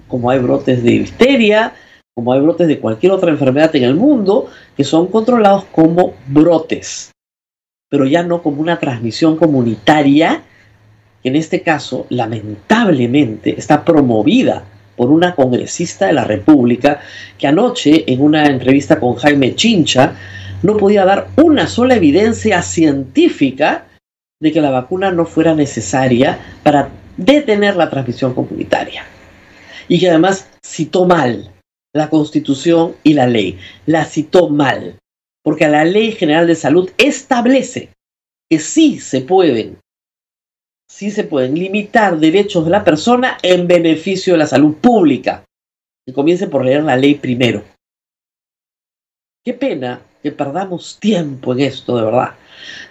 como 0.08 0.30
hay 0.30 0.38
brotes 0.38 0.82
de 0.82 0.92
histeria, 0.92 1.74
como 2.14 2.32
hay 2.32 2.40
brotes 2.40 2.66
de 2.66 2.80
cualquier 2.80 3.12
otra 3.12 3.30
enfermedad 3.30 3.76
en 3.76 3.84
el 3.84 3.94
mundo, 3.94 4.48
que 4.74 4.84
son 4.84 5.08
controlados 5.08 5.64
como 5.66 6.14
brotes, 6.28 7.10
pero 7.90 8.06
ya 8.06 8.22
no 8.22 8.42
como 8.42 8.62
una 8.62 8.78
transmisión 8.78 9.36
comunitaria, 9.36 10.42
en 11.24 11.36
este 11.36 11.62
caso, 11.62 12.06
lamentablemente, 12.10 13.54
está 13.58 13.84
promovida 13.84 14.64
por 14.96 15.10
una 15.10 15.34
congresista 15.34 16.06
de 16.06 16.12
la 16.12 16.24
República, 16.24 17.00
que 17.38 17.46
anoche 17.46 18.04
en 18.12 18.20
una 18.20 18.46
entrevista 18.46 19.00
con 19.00 19.16
Jaime 19.16 19.54
Chincha, 19.54 20.14
no 20.62 20.76
podía 20.76 21.04
dar 21.04 21.28
una 21.36 21.66
sola 21.66 21.96
evidencia 21.96 22.62
científica 22.62 23.86
de 24.40 24.52
que 24.52 24.60
la 24.60 24.70
vacuna 24.70 25.10
no 25.10 25.26
fuera 25.26 25.54
necesaria 25.54 26.38
para 26.62 26.88
detener 27.16 27.76
la 27.76 27.90
transmisión 27.90 28.34
comunitaria. 28.34 29.04
Y 29.88 29.98
que 29.98 30.08
además 30.08 30.48
citó 30.64 31.04
mal 31.04 31.50
la 31.94 32.10
constitución 32.10 32.94
y 33.02 33.14
la 33.14 33.26
ley. 33.26 33.58
La 33.86 34.04
citó 34.04 34.48
mal. 34.48 34.98
Porque 35.42 35.68
la 35.68 35.84
ley 35.84 36.12
general 36.12 36.46
de 36.46 36.54
salud 36.54 36.90
establece 36.98 37.90
que 38.50 38.58
sí 38.58 38.98
se 38.98 39.20
pueden, 39.20 39.78
sí 40.88 41.10
se 41.10 41.24
pueden 41.24 41.54
limitar 41.54 42.18
derechos 42.18 42.64
de 42.64 42.70
la 42.70 42.84
persona 42.84 43.38
en 43.42 43.66
beneficio 43.66 44.34
de 44.34 44.38
la 44.38 44.46
salud 44.46 44.74
pública. 44.74 45.44
Y 46.06 46.12
comience 46.12 46.46
por 46.46 46.64
leer 46.64 46.84
la 46.84 46.96
ley 46.96 47.14
primero. 47.14 47.62
Qué 49.44 49.54
pena 49.54 50.00
que 50.22 50.32
perdamos 50.32 50.98
tiempo 51.00 51.52
en 51.52 51.60
esto, 51.60 51.96
de 51.96 52.04
verdad. 52.04 52.30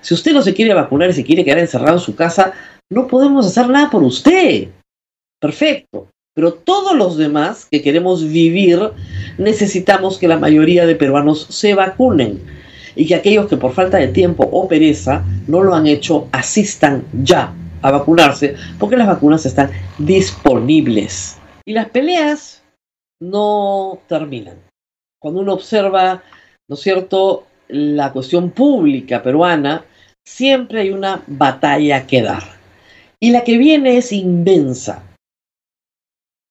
Si 0.02 0.14
usted 0.14 0.34
no 0.34 0.42
se 0.42 0.54
quiere 0.54 0.74
vacunar 0.74 1.10
y 1.10 1.14
se 1.14 1.24
quiere 1.24 1.44
quedar 1.44 1.60
encerrado 1.60 1.94
en 1.94 2.04
su 2.04 2.16
casa, 2.16 2.54
no 2.92 3.08
podemos 3.08 3.46
hacer 3.46 3.70
nada 3.70 3.90
por 3.90 4.04
usted. 4.04 4.70
Perfecto. 5.40 6.08
Pero 6.36 6.54
todos 6.54 6.96
los 6.96 7.18
demás 7.18 7.68
que 7.70 7.84
queremos 7.84 8.28
vivir, 8.28 8.80
necesitamos 9.38 10.18
que 10.18 10.28
la 10.28 10.40
mayoría 10.40 10.88
de 10.88 10.96
peruanos 10.96 11.46
se 11.50 11.76
vacunen. 11.76 12.42
Y 12.96 13.08
que 13.08 13.16
aquellos 13.16 13.48
que 13.48 13.58
por 13.58 13.74
falta 13.74 13.98
de 13.98 14.08
tiempo 14.08 14.48
o 14.52 14.68
pereza 14.68 15.24
no 15.48 15.62
lo 15.62 15.76
han 15.76 15.88
hecho, 15.88 16.28
asistan 16.32 17.04
ya 17.24 17.54
a 17.84 17.92
vacunarse, 17.92 18.56
porque 18.80 18.98
las 18.98 19.08
vacunas 19.08 19.46
están 19.46 19.70
disponibles. 20.00 21.38
Y 21.66 21.74
las 21.74 21.90
peleas 21.90 22.64
no 23.20 24.00
terminan. 24.08 24.58
Cuando 25.20 25.42
uno 25.42 25.54
observa 25.54 26.24
¿no 26.68 26.76
es 26.76 26.82
cierto?, 26.82 27.46
la 27.68 28.12
cuestión 28.12 28.52
pública 28.52 29.24
peruana, 29.24 29.86
siempre 30.26 30.82
hay 30.82 30.90
una 30.92 31.24
batalla 31.28 32.06
que 32.06 32.22
dar. 32.22 32.44
Y 33.20 33.32
la 33.32 33.44
que 33.44 33.58
viene 33.58 33.98
es 33.98 34.12
inmensa. 34.12 35.04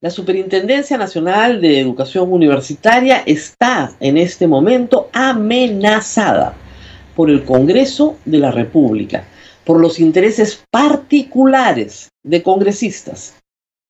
La 0.00 0.10
Superintendencia 0.10 0.98
Nacional 0.98 1.60
de 1.60 1.80
Educación 1.80 2.32
Universitaria 2.32 3.22
está 3.24 3.92
en 4.00 4.16
este 4.16 4.46
momento 4.46 5.08
amenazada 5.12 6.54
por 7.14 7.30
el 7.30 7.44
Congreso 7.44 8.16
de 8.24 8.38
la 8.38 8.50
República, 8.50 9.24
por 9.64 9.80
los 9.80 10.00
intereses 10.00 10.64
particulares 10.70 12.08
de 12.24 12.42
congresistas. 12.42 13.36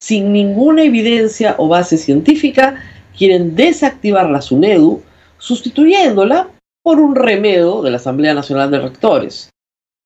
Sin 0.00 0.32
ninguna 0.32 0.82
evidencia 0.82 1.54
o 1.58 1.68
base 1.68 1.96
científica, 1.96 2.82
quieren 3.16 3.54
desactivar 3.54 4.28
la 4.28 4.42
SUNEDU 4.42 5.02
sustituyéndola 5.38 6.48
por 6.82 6.98
un 6.98 7.14
remedio 7.14 7.82
de 7.82 7.90
la 7.90 7.96
Asamblea 7.98 8.34
Nacional 8.34 8.70
de 8.70 8.80
Rectores. 8.80 9.50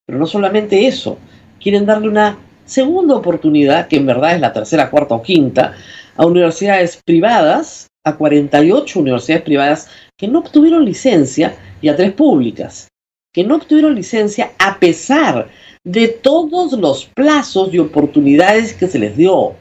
Pero 0.07 0.19
no 0.19 0.27
solamente 0.27 0.87
eso, 0.87 1.19
quieren 1.61 1.87
darle 1.87 2.09
una 2.09 2.39
segunda 2.65 3.17
oportunidad, 3.17 3.89
que 3.89 3.97
en 3.97 4.07
verdad 4.07 4.35
es 4.35 4.41
la 4.41 4.53
tercera, 4.53 4.91
cuarta 4.91 5.15
o 5.15 5.23
quinta, 5.23 5.75
a 6.17 6.27
universidades 6.27 7.01
privadas, 7.05 7.89
a 8.05 8.17
48 8.17 9.01
universidades 9.01 9.45
privadas 9.45 9.89
que 10.17 10.29
no 10.29 10.41
obtuvieron 10.41 10.85
licencia 10.85 11.57
y 11.81 11.89
a 11.89 11.97
tres 11.97 12.13
públicas 12.13 12.89
que 13.37 13.45
no 13.45 13.57
obtuvieron 13.57 13.95
licencia 13.95 14.53
a 14.59 14.79
pesar 14.79 15.51
de 15.85 16.09
todos 16.09 16.73
los 16.73 17.05
plazos 17.05 17.69
y 17.75 17.79
oportunidades 17.79 18.73
que 18.73 18.87
se 18.87 18.99
les 18.99 19.15
dio. 19.15 19.53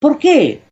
¿Por 0.00 0.18
qué? 0.18 0.62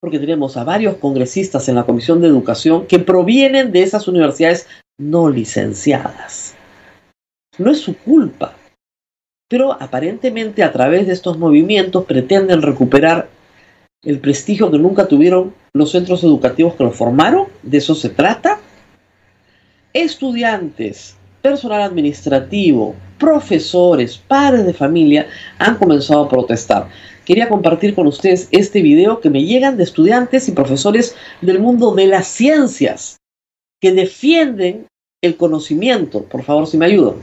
Porque 0.00 0.20
tenemos 0.20 0.56
a 0.56 0.62
varios 0.62 0.98
congresistas 0.98 1.68
en 1.68 1.74
la 1.74 1.82
Comisión 1.82 2.20
de 2.20 2.28
Educación 2.28 2.86
que 2.86 3.00
provienen 3.00 3.72
de 3.72 3.82
esas 3.82 4.06
universidades 4.06 4.68
no 5.00 5.28
licenciadas. 5.28 6.54
No 7.58 7.72
es 7.72 7.80
su 7.80 7.96
culpa, 7.96 8.54
pero 9.48 9.72
aparentemente 9.72 10.62
a 10.62 10.70
través 10.70 11.08
de 11.08 11.12
estos 11.12 11.38
movimientos 11.38 12.04
pretenden 12.04 12.62
recuperar 12.62 13.28
el 14.04 14.20
prestigio 14.20 14.70
que 14.70 14.78
nunca 14.78 15.08
tuvieron 15.08 15.52
los 15.72 15.90
centros 15.90 16.22
educativos 16.22 16.76
que 16.76 16.84
los 16.84 16.94
formaron, 16.94 17.48
de 17.64 17.78
eso 17.78 17.96
se 17.96 18.10
trata. 18.10 18.60
Estudiantes, 19.92 21.16
personal 21.42 21.82
administrativo, 21.82 22.94
profesores, 23.18 24.16
padres 24.16 24.66
de 24.66 24.72
familia 24.72 25.26
han 25.58 25.76
comenzado 25.76 26.24
a 26.24 26.28
protestar. 26.28 26.88
Quería 27.24 27.48
compartir 27.48 27.94
con 27.94 28.06
ustedes 28.06 28.48
este 28.50 28.82
video 28.82 29.20
que 29.20 29.30
me 29.30 29.44
llegan 29.44 29.76
de 29.76 29.84
estudiantes 29.84 30.48
y 30.48 30.52
profesores 30.52 31.14
del 31.40 31.60
mundo 31.60 31.94
de 31.94 32.06
las 32.06 32.26
ciencias 32.26 33.18
que 33.80 33.92
defienden 33.92 34.86
el 35.22 35.36
conocimiento. 35.36 36.24
Por 36.24 36.42
favor, 36.42 36.66
si 36.66 36.76
me 36.76 36.86
ayudan. 36.86 37.16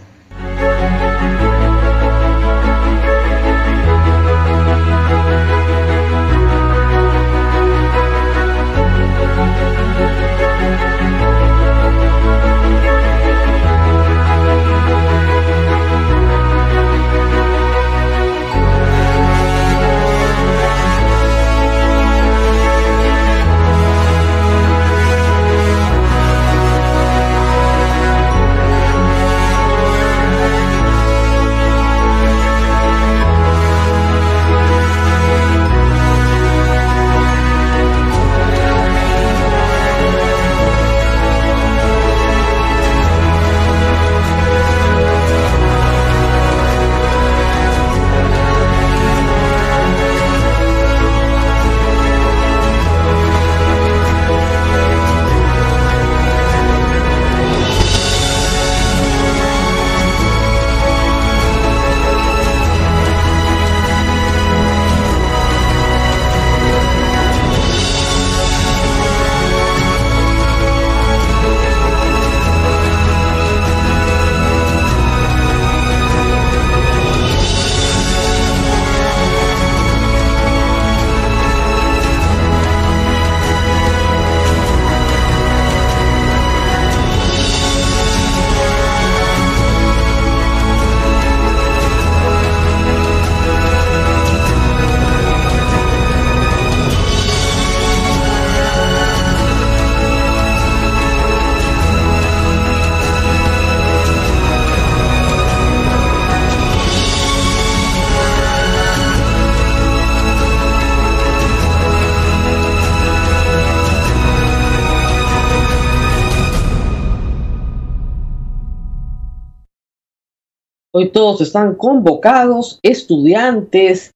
Hoy 120.99 121.09
todos 121.09 121.41
están 121.41 121.75
convocados, 121.75 122.79
estudiantes, 122.81 124.09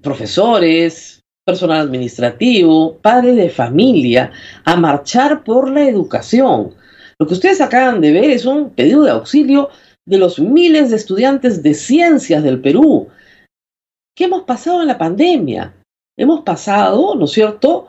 profesores, 0.00 1.20
personal 1.44 1.82
administrativo, 1.82 2.96
padres 3.02 3.36
de 3.36 3.50
familia, 3.50 4.32
a 4.64 4.76
marchar 4.76 5.44
por 5.44 5.70
la 5.70 5.86
educación. 5.86 6.74
Lo 7.18 7.26
que 7.26 7.34
ustedes 7.34 7.60
acaban 7.60 8.00
de 8.00 8.12
ver 8.12 8.30
es 8.30 8.46
un 8.46 8.70
pedido 8.70 9.02
de 9.02 9.10
auxilio 9.10 9.68
de 10.06 10.16
los 10.16 10.38
miles 10.38 10.88
de 10.88 10.96
estudiantes 10.96 11.62
de 11.62 11.74
ciencias 11.74 12.42
del 12.42 12.62
Perú. 12.62 13.08
¿Qué 14.16 14.24
hemos 14.24 14.44
pasado 14.44 14.80
en 14.80 14.88
la 14.88 14.96
pandemia? 14.96 15.74
Hemos 16.16 16.44
pasado, 16.44 17.14
¿no 17.14 17.26
es 17.26 17.32
cierto?, 17.32 17.88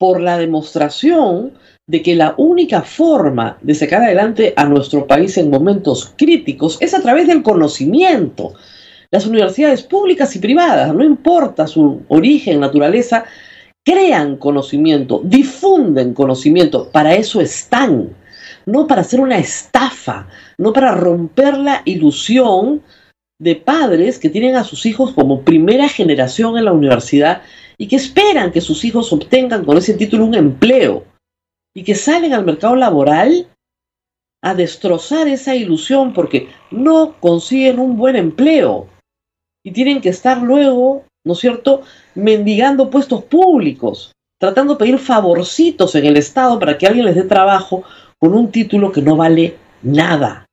por 0.00 0.20
la 0.20 0.36
demostración 0.36 1.52
de 1.88 2.02
que 2.02 2.16
la 2.16 2.34
única 2.36 2.82
forma 2.82 3.58
de 3.62 3.74
sacar 3.74 4.02
adelante 4.02 4.52
a 4.56 4.64
nuestro 4.64 5.06
país 5.06 5.38
en 5.38 5.50
momentos 5.50 6.12
críticos 6.16 6.78
es 6.80 6.94
a 6.94 7.00
través 7.00 7.28
del 7.28 7.44
conocimiento. 7.44 8.54
Las 9.12 9.26
universidades 9.26 9.84
públicas 9.84 10.34
y 10.34 10.40
privadas, 10.40 10.92
no 10.92 11.04
importa 11.04 11.68
su 11.68 12.02
origen, 12.08 12.58
naturaleza, 12.58 13.24
crean 13.84 14.36
conocimiento, 14.36 15.20
difunden 15.22 16.12
conocimiento, 16.12 16.90
para 16.90 17.14
eso 17.14 17.40
están, 17.40 18.16
no 18.66 18.88
para 18.88 19.02
hacer 19.02 19.20
una 19.20 19.38
estafa, 19.38 20.26
no 20.58 20.72
para 20.72 20.90
romper 20.90 21.56
la 21.56 21.82
ilusión 21.84 22.82
de 23.38 23.54
padres 23.54 24.18
que 24.18 24.30
tienen 24.30 24.56
a 24.56 24.64
sus 24.64 24.86
hijos 24.86 25.12
como 25.12 25.42
primera 25.42 25.88
generación 25.88 26.58
en 26.58 26.64
la 26.64 26.72
universidad 26.72 27.42
y 27.78 27.86
que 27.86 27.94
esperan 27.94 28.50
que 28.50 28.60
sus 28.60 28.84
hijos 28.84 29.12
obtengan 29.12 29.64
con 29.64 29.76
ese 29.76 29.94
título 29.94 30.24
un 30.24 30.34
empleo 30.34 31.04
y 31.76 31.84
que 31.84 31.94
salen 31.94 32.32
al 32.32 32.46
mercado 32.46 32.74
laboral 32.74 33.48
a 34.42 34.54
destrozar 34.54 35.28
esa 35.28 35.54
ilusión 35.54 36.14
porque 36.14 36.48
no 36.70 37.16
consiguen 37.20 37.78
un 37.78 37.98
buen 37.98 38.16
empleo 38.16 38.88
y 39.62 39.72
tienen 39.72 40.00
que 40.00 40.08
estar 40.08 40.40
luego, 40.40 41.04
¿no 41.22 41.34
es 41.34 41.38
cierto?, 41.38 41.82
mendigando 42.14 42.88
puestos 42.88 43.24
públicos, 43.24 44.12
tratando 44.40 44.72
de 44.72 44.78
pedir 44.78 44.98
favorcitos 44.98 45.94
en 45.96 46.06
el 46.06 46.16
Estado 46.16 46.58
para 46.58 46.78
que 46.78 46.86
alguien 46.86 47.04
les 47.04 47.14
dé 47.14 47.24
trabajo 47.24 47.82
con 48.18 48.32
un 48.32 48.50
título 48.50 48.90
que 48.90 49.02
no 49.02 49.16
vale 49.16 49.58
nada. 49.82 50.46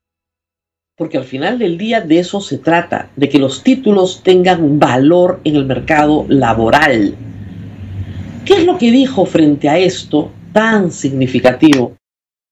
Porque 0.97 1.17
al 1.17 1.23
final 1.23 1.57
del 1.57 1.77
día 1.77 2.01
de 2.01 2.19
eso 2.19 2.41
se 2.41 2.57
trata, 2.57 3.11
de 3.15 3.29
que 3.29 3.39
los 3.39 3.63
títulos 3.63 4.23
tengan 4.23 4.77
valor 4.77 5.39
en 5.45 5.55
el 5.55 5.65
mercado 5.65 6.25
laboral. 6.27 7.15
¿Qué 8.45 8.55
es 8.55 8.65
lo 8.65 8.77
que 8.77 8.91
dijo 8.91 9.25
frente 9.25 9.69
a 9.69 9.77
esto 9.77 10.29
tan 10.53 10.91
significativo 10.91 11.97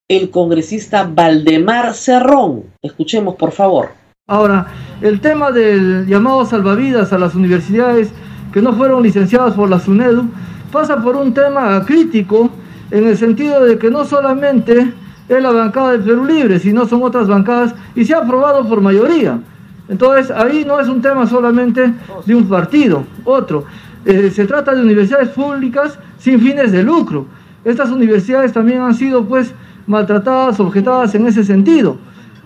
el 0.10 0.30
congresista 0.30 1.10
Valdemar 1.10 1.94
Cerrón. 1.94 2.64
Escuchemos, 2.82 3.36
por 3.36 3.54
favor. 3.54 3.92
Ahora, 4.28 4.68
el 5.02 5.22
tema 5.22 5.52
del 5.52 6.06
llamado 6.06 6.46
salvavidas 6.46 7.14
a 7.14 7.18
las 7.18 7.34
universidades 7.34 8.12
que 8.52 8.62
no 8.62 8.74
fueron 8.74 9.04
licenciadas 9.04 9.54
por 9.54 9.70
la 9.70 9.80
SUNEDU 9.80 10.30
pasa 10.72 11.02
por 11.02 11.16
un 11.16 11.34
tema 11.34 11.86
crítico 11.86 12.50
en 12.92 13.08
el 13.08 13.18
sentido 13.18 13.64
de 13.64 13.78
que 13.78 13.90
no 13.90 14.04
solamente 14.04 14.94
es 15.30 15.42
la 15.42 15.52
bancada 15.52 15.94
del 15.94 16.02
Perú 16.02 16.26
Libre, 16.26 16.60
sino 16.60 16.86
son 16.86 17.04
otras 17.04 17.28
bancadas 17.28 17.74
y 17.96 18.04
se 18.04 18.14
ha 18.14 18.18
aprobado 18.18 18.68
por 18.68 18.82
mayoría. 18.82 19.40
Entonces, 19.88 20.30
ahí 20.32 20.66
no 20.66 20.80
es 20.80 20.90
un 20.90 21.02
tema 21.02 21.26
solamente 21.26 21.94
de 22.26 22.36
un 22.36 22.50
partido, 22.50 23.06
otro. 23.24 23.64
Eh, 24.04 24.30
se 24.30 24.46
trata 24.46 24.74
de 24.74 24.82
universidades 24.82 25.30
públicas 25.30 25.98
sin 26.18 26.40
fines 26.40 26.72
de 26.72 26.84
lucro 26.84 27.28
estas 27.64 27.92
universidades 27.92 28.54
también 28.54 28.82
han 28.82 28.96
sido 28.96 29.26
pues 29.26 29.54
maltratadas, 29.88 30.60
objetadas 30.60 31.14
en 31.16 31.28
ese 31.28 31.44
sentido. 31.44 31.98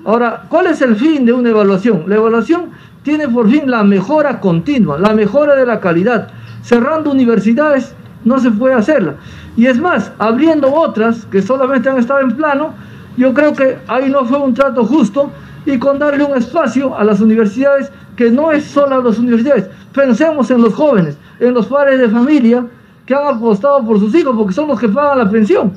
Ahora, 0.04 0.44
¿cuál 0.50 0.68
es 0.68 0.82
el 0.82 0.96
fin 0.96 1.26
de 1.26 1.34
una 1.34 1.50
evaluación? 1.50 2.04
La 2.08 2.16
evaluación 2.16 2.66
tiene 3.04 3.28
por 3.28 3.50
fin 3.50 3.70
la 3.70 3.84
mejora 3.84 4.40
continua, 4.40 5.00
la 5.00 5.14
mejora 5.14 5.56
de 5.56 5.66
la 5.66 5.80
calidad. 5.80 6.30
Cerrando 6.64 7.12
universidades 7.12 7.96
no 8.24 8.40
se 8.40 8.52
puede 8.52 8.76
hacerla. 8.76 9.16
Y 9.56 9.68
es 9.68 9.80
más, 9.80 10.12
abriendo 10.20 10.74
otras 10.74 11.26
que 11.26 11.42
solamente 11.42 11.90
han 11.90 11.98
estado 11.98 12.20
en 12.22 12.36
plano, 12.36 12.74
yo 13.16 13.34
creo 13.34 13.54
que 13.54 13.78
ahí 13.88 14.10
no 14.10 14.26
fue 14.26 14.40
un 14.40 14.54
trato 14.54 14.84
justo 14.86 15.32
y 15.66 15.78
con 15.80 15.98
darle 15.98 16.24
un 16.24 16.36
espacio 16.36 16.98
a 16.98 17.04
las 17.04 17.22
universidades 17.22 17.92
que 18.16 18.30
no 18.30 18.52
es 18.52 18.66
solo 18.66 18.96
a 18.96 19.04
las 19.04 19.18
universidades. 19.18 19.70
Pensemos 19.94 20.52
en 20.52 20.62
los 20.62 20.74
jóvenes, 20.74 21.18
en 21.40 21.54
los 21.54 21.68
padres 21.68 22.00
de 22.00 22.10
familia 22.10 22.66
que 23.06 23.14
han 23.14 23.28
apostado 23.36 23.86
por 23.86 24.00
sus 24.00 24.14
hijos 24.16 24.36
porque 24.36 24.54
son 24.54 24.68
los 24.68 24.80
que 24.80 24.90
pagan 24.90 25.20
la 25.20 25.30
pensión. 25.30 25.74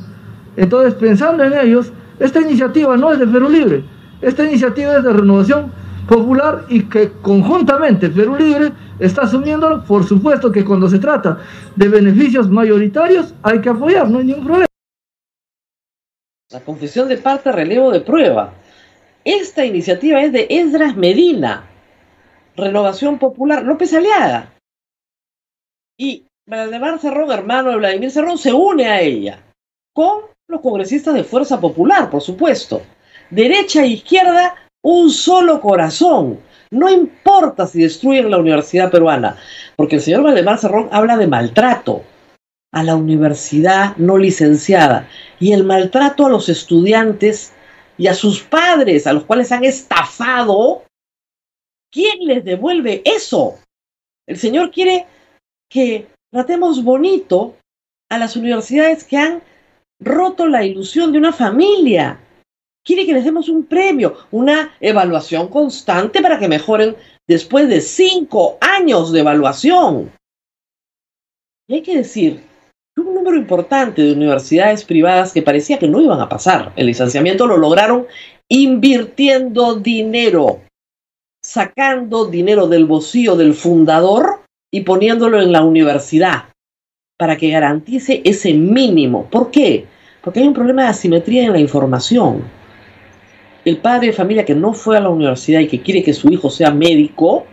Entonces, 0.57 0.95
pensando 0.95 1.45
en 1.45 1.53
ellos, 1.53 1.93
esta 2.19 2.41
iniciativa 2.41 2.97
no 2.97 3.13
es 3.13 3.19
de 3.19 3.27
Perú 3.27 3.49
Libre, 3.49 3.85
esta 4.21 4.45
iniciativa 4.45 4.97
es 4.97 5.05
de 5.05 5.13
renovación 5.13 5.73
popular 6.09 6.65
y 6.69 6.85
que 6.85 7.13
conjuntamente 7.23 8.09
Perú 8.09 8.37
Libre 8.37 8.73
está 8.99 9.23
asumiéndolo. 9.23 9.85
Por 9.85 10.05
supuesto 10.05 10.51
que 10.51 10.65
cuando 10.65 10.89
se 10.89 10.99
trata 10.99 11.39
de 11.77 11.89
beneficios 11.89 12.49
mayoritarios 12.49 13.35
hay 13.43 13.61
que 13.61 13.69
apoyar, 13.69 14.09
no 14.09 14.19
hay 14.19 14.25
ningún 14.25 14.45
problema. 14.45 14.67
La 16.51 16.61
confesión 16.61 17.09
de 17.09 17.19
parte 17.19 17.53
relevo 17.53 17.91
de 17.93 18.01
prueba. 18.01 18.55
Esta 19.23 19.67
iniciativa 19.67 20.23
es 20.23 20.33
de 20.33 20.47
Esdras 20.49 20.97
Medina, 20.97 21.67
Renovación 22.57 23.19
Popular, 23.19 23.63
López 23.63 23.93
Aliaga. 23.93 24.55
Y 25.99 26.28
Vladimir 26.49 26.99
Cerrón, 26.99 27.31
hermano 27.31 27.71
de 27.71 27.77
Vladimir 27.77 28.11
Cerrón, 28.11 28.39
se 28.39 28.55
une 28.55 28.89
a 28.89 29.03
ella, 29.03 29.39
con 29.93 30.23
los 30.49 30.63
congresistas 30.63 31.13
de 31.13 31.23
Fuerza 31.23 31.61
Popular, 31.61 32.09
por 32.09 32.23
supuesto. 32.23 32.81
Derecha 33.29 33.83
e 33.83 33.89
izquierda, 33.89 34.55
un 34.83 35.11
solo 35.11 35.61
corazón. 35.61 36.41
No 36.71 36.89
importa 36.89 37.67
si 37.67 37.83
destruyen 37.83 38.31
la 38.31 38.39
universidad 38.39 38.91
peruana, 38.91 39.37
porque 39.77 39.97
el 39.97 40.01
señor 40.01 40.23
Valdemar 40.23 40.59
Cerrón 40.59 40.89
habla 40.91 41.19
de 41.19 41.27
maltrato 41.27 42.03
a 42.73 42.83
la 42.83 42.97
universidad 42.97 43.95
no 43.99 44.17
licenciada 44.17 45.07
y 45.39 45.53
el 45.53 45.65
maltrato 45.65 46.25
a 46.25 46.31
los 46.31 46.49
estudiantes 46.49 47.53
y 47.99 48.07
a 48.07 48.15
sus 48.15 48.43
padres, 48.43 49.07
a 49.07 49.13
los 49.13 49.25
cuales 49.25 49.53
han 49.53 49.65
estafado. 49.65 50.85
¿Quién 51.93 52.21
les 52.27 52.43
devuelve 52.43 53.03
eso? 53.05 53.59
El 54.27 54.39
señor 54.39 54.71
quiere 54.71 55.07
que 55.71 56.07
tratemos 56.31 56.83
bonito 56.83 57.57
a 58.11 58.19
las 58.19 58.37
universidades 58.37 59.05
que 59.05 59.17
han 59.17 59.43
roto 60.01 60.47
la 60.47 60.65
ilusión 60.65 61.13
de 61.13 61.19
una 61.19 61.33
familia 61.33 62.21
quiere 62.89 63.05
que 63.05 63.13
les 63.13 63.25
demos 63.25 63.51
un 63.51 63.67
premio, 63.67 64.17
una 64.31 64.75
evaluación 64.81 65.49
constante 65.49 66.23
para 66.23 66.39
que 66.39 66.49
mejoren 66.49 66.97
después 67.27 67.69
de 67.69 67.83
cinco 67.83 68.57
años 68.63 69.13
de 69.13 69.21
evaluación. 69.21 70.11
Y 71.69 71.75
hay 71.75 71.83
que 71.83 71.99
decir 71.99 72.41
que 72.97 73.03
un 73.03 73.15
número 73.15 73.37
importante 73.37 74.01
de 74.01 74.15
universidades 74.15 74.87
privadas 74.87 75.35
que 75.35 75.43
parecía 75.43 75.79
que 75.79 75.87
no 75.87 76.01
iban 76.01 76.21
a 76.21 76.31
pasar 76.31 76.73
el 76.77 76.87
licenciamiento 76.87 77.47
lo 77.47 77.59
lograron 77.59 78.07
invirtiendo 78.49 79.75
dinero, 79.75 80.63
sacando 81.45 82.25
dinero 82.25 82.69
del 82.69 82.87
bolsillo 82.87 83.37
del 83.37 83.53
fundador 83.53 84.41
y 84.71 84.83
poniéndolo 84.83 85.41
en 85.41 85.53
la 85.53 85.63
universidad 85.63 86.45
para 87.19 87.37
que 87.37 87.51
garantice 87.51 88.23
ese 88.25 88.55
mínimo. 88.55 89.29
¿Por 89.31 89.51
qué? 89.51 89.87
Porque 90.23 90.41
hay 90.41 90.49
un 90.49 90.55
problema 90.55 90.83
de 90.83 90.89
asimetría 90.89 91.45
en 91.45 91.53
la 91.53 91.61
información 91.61 92.45
el 93.69 93.79
padre 93.79 94.09
de 94.09 94.13
familia 94.13 94.45
que 94.45 94.55
no 94.55 94.73
fue 94.73 94.97
a 94.97 95.01
la 95.01 95.11
universidad 95.11 95.61
y 95.61 95.69
que 95.69 95.83
quiere 95.83 96.03
que 96.03 96.15
su 96.15 96.31
hijo 96.31 96.51
sea 96.51 96.71
médico, 96.71 97.45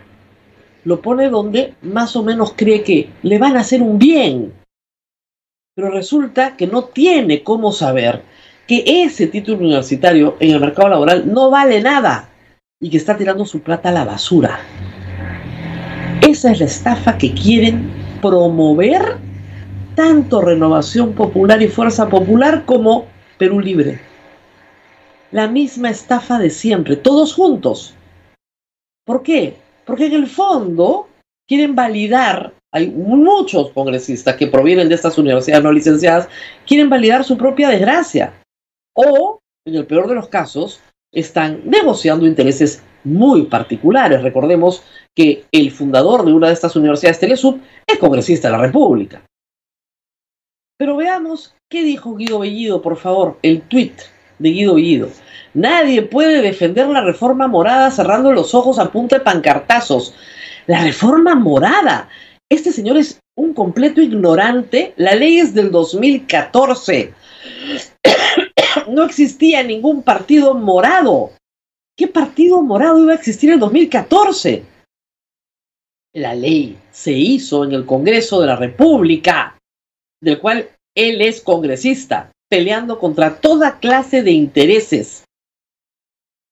lo 0.84 1.02
pone 1.02 1.30
donde 1.30 1.74
más 1.82 2.16
o 2.16 2.24
menos 2.24 2.54
cree 2.56 2.84
que 2.84 3.10
le 3.24 3.38
van 3.38 3.58
a 3.58 3.62
hacer 3.62 3.82
un 3.82 3.98
bien. 3.98 4.54
Pero 5.76 5.90
resulta 5.90 6.56
que 6.56 6.68
no 6.68 6.86
tiene 6.86 7.44
cómo 7.44 7.72
saber 7.72 8.22
que 8.68 8.84
ese 8.86 9.28
título 9.28 9.60
universitario 9.60 10.38
en 10.40 10.52
el 10.52 10.60
mercado 10.60 10.90
laboral 10.90 11.32
no 11.32 11.50
vale 11.50 11.82
nada 11.82 12.30
y 12.80 12.90
que 12.90 12.98
está 12.98 13.18
tirando 13.18 13.46
su 13.46 13.62
plata 13.62 13.90
a 13.90 13.94
la 13.94 14.06
basura. 14.06 14.60
Esa 16.22 16.52
es 16.52 16.60
la 16.60 16.66
estafa 16.66 17.18
que 17.18 17.34
quieren 17.34 17.92
promover 18.22 19.18
tanto 19.96 20.42
Renovación 20.42 21.14
Popular 21.14 21.62
y 21.62 21.68
Fuerza 21.68 22.10
Popular 22.10 22.64
como 22.66 23.08
Perú 23.38 23.60
Libre 23.60 24.00
la 25.36 25.50
misma 25.50 25.90
estafa 25.90 26.40
de 26.40 26.50
siempre, 26.50 26.96
todos 26.96 27.34
juntos. 27.34 27.94
¿Por 29.06 29.22
qué? 29.22 29.58
Porque 29.86 30.06
en 30.06 30.14
el 30.14 30.28
fondo 30.28 31.10
quieren 31.46 31.76
validar, 31.76 32.54
hay 32.72 32.90
muchos 32.90 33.72
congresistas 33.72 34.38
que 34.38 34.48
provienen 34.48 34.88
de 34.88 34.96
estas 34.96 35.18
universidades 35.18 35.62
no 35.62 35.74
licenciadas, 35.74 36.30
quieren 36.66 36.90
validar 36.90 37.26
su 37.26 37.38
propia 37.38 37.68
desgracia. 37.68 38.32
O, 38.94 39.40
en 39.66 39.76
el 39.76 39.86
peor 39.86 40.08
de 40.08 40.16
los 40.16 40.30
casos, 40.30 40.80
están 41.12 41.62
negociando 41.66 42.26
intereses 42.26 42.82
muy 43.04 43.44
particulares. 43.44 44.22
Recordemos 44.22 44.84
que 45.16 45.46
el 45.52 45.72
fundador 45.72 46.26
de 46.26 46.34
una 46.34 46.48
de 46.48 46.54
estas 46.54 46.76
universidades, 46.76 47.20
Telesub, 47.20 47.60
es 47.88 47.98
congresista 47.98 48.50
de 48.50 48.52
la 48.58 48.64
República. 48.64 49.24
Pero 50.78 50.98
veamos 50.98 51.56
qué 51.70 51.84
dijo 51.84 52.16
Guido 52.16 52.40
Bellido, 52.40 52.82
por 52.82 52.98
favor, 52.98 53.40
el 53.42 53.62
tuit 53.62 53.94
de 54.40 54.50
Guido 54.50 54.76
Bellido. 54.76 55.10
Nadie 55.54 56.02
puede 56.02 56.42
defender 56.42 56.88
la 56.88 57.02
reforma 57.02 57.48
morada 57.48 57.90
cerrando 57.92 58.34
los 58.34 58.54
ojos 58.54 58.78
a 58.78 58.92
punta 58.92 59.18
de 59.18 59.24
pancartazos. 59.24 60.14
La 60.68 60.84
reforma 60.84 61.34
morada. 61.36 62.10
Este 62.50 62.74
señor 62.74 62.98
es 62.98 63.20
un 63.38 63.54
completo 63.54 64.02
ignorante. 64.02 64.94
La 64.98 65.16
ley 65.16 65.40
es 65.40 65.54
del 65.54 65.72
2014. 65.72 67.14
no 68.90 69.06
existía 69.06 69.64
ningún 69.64 70.04
partido 70.04 70.54
morado. 70.56 71.32
¿Qué 71.98 72.10
partido 72.10 72.62
morado 72.62 73.02
iba 73.02 73.14
a 73.14 73.16
existir 73.16 73.52
en 73.52 73.60
2014? 73.60 74.75
La 76.16 76.34
ley 76.34 76.78
se 76.94 77.12
hizo 77.12 77.66
en 77.66 77.74
el 77.74 77.86
Congreso 77.86 78.40
de 78.40 78.48
la 78.48 78.56
República, 78.56 79.58
del 80.22 80.40
cual 80.40 80.70
él 80.96 81.22
es 81.22 81.42
congresista, 81.42 82.32
peleando 82.50 83.00
contra 83.00 83.36
toda 83.36 83.80
clase 83.80 84.24
de 84.24 84.32
intereses. 84.32 85.26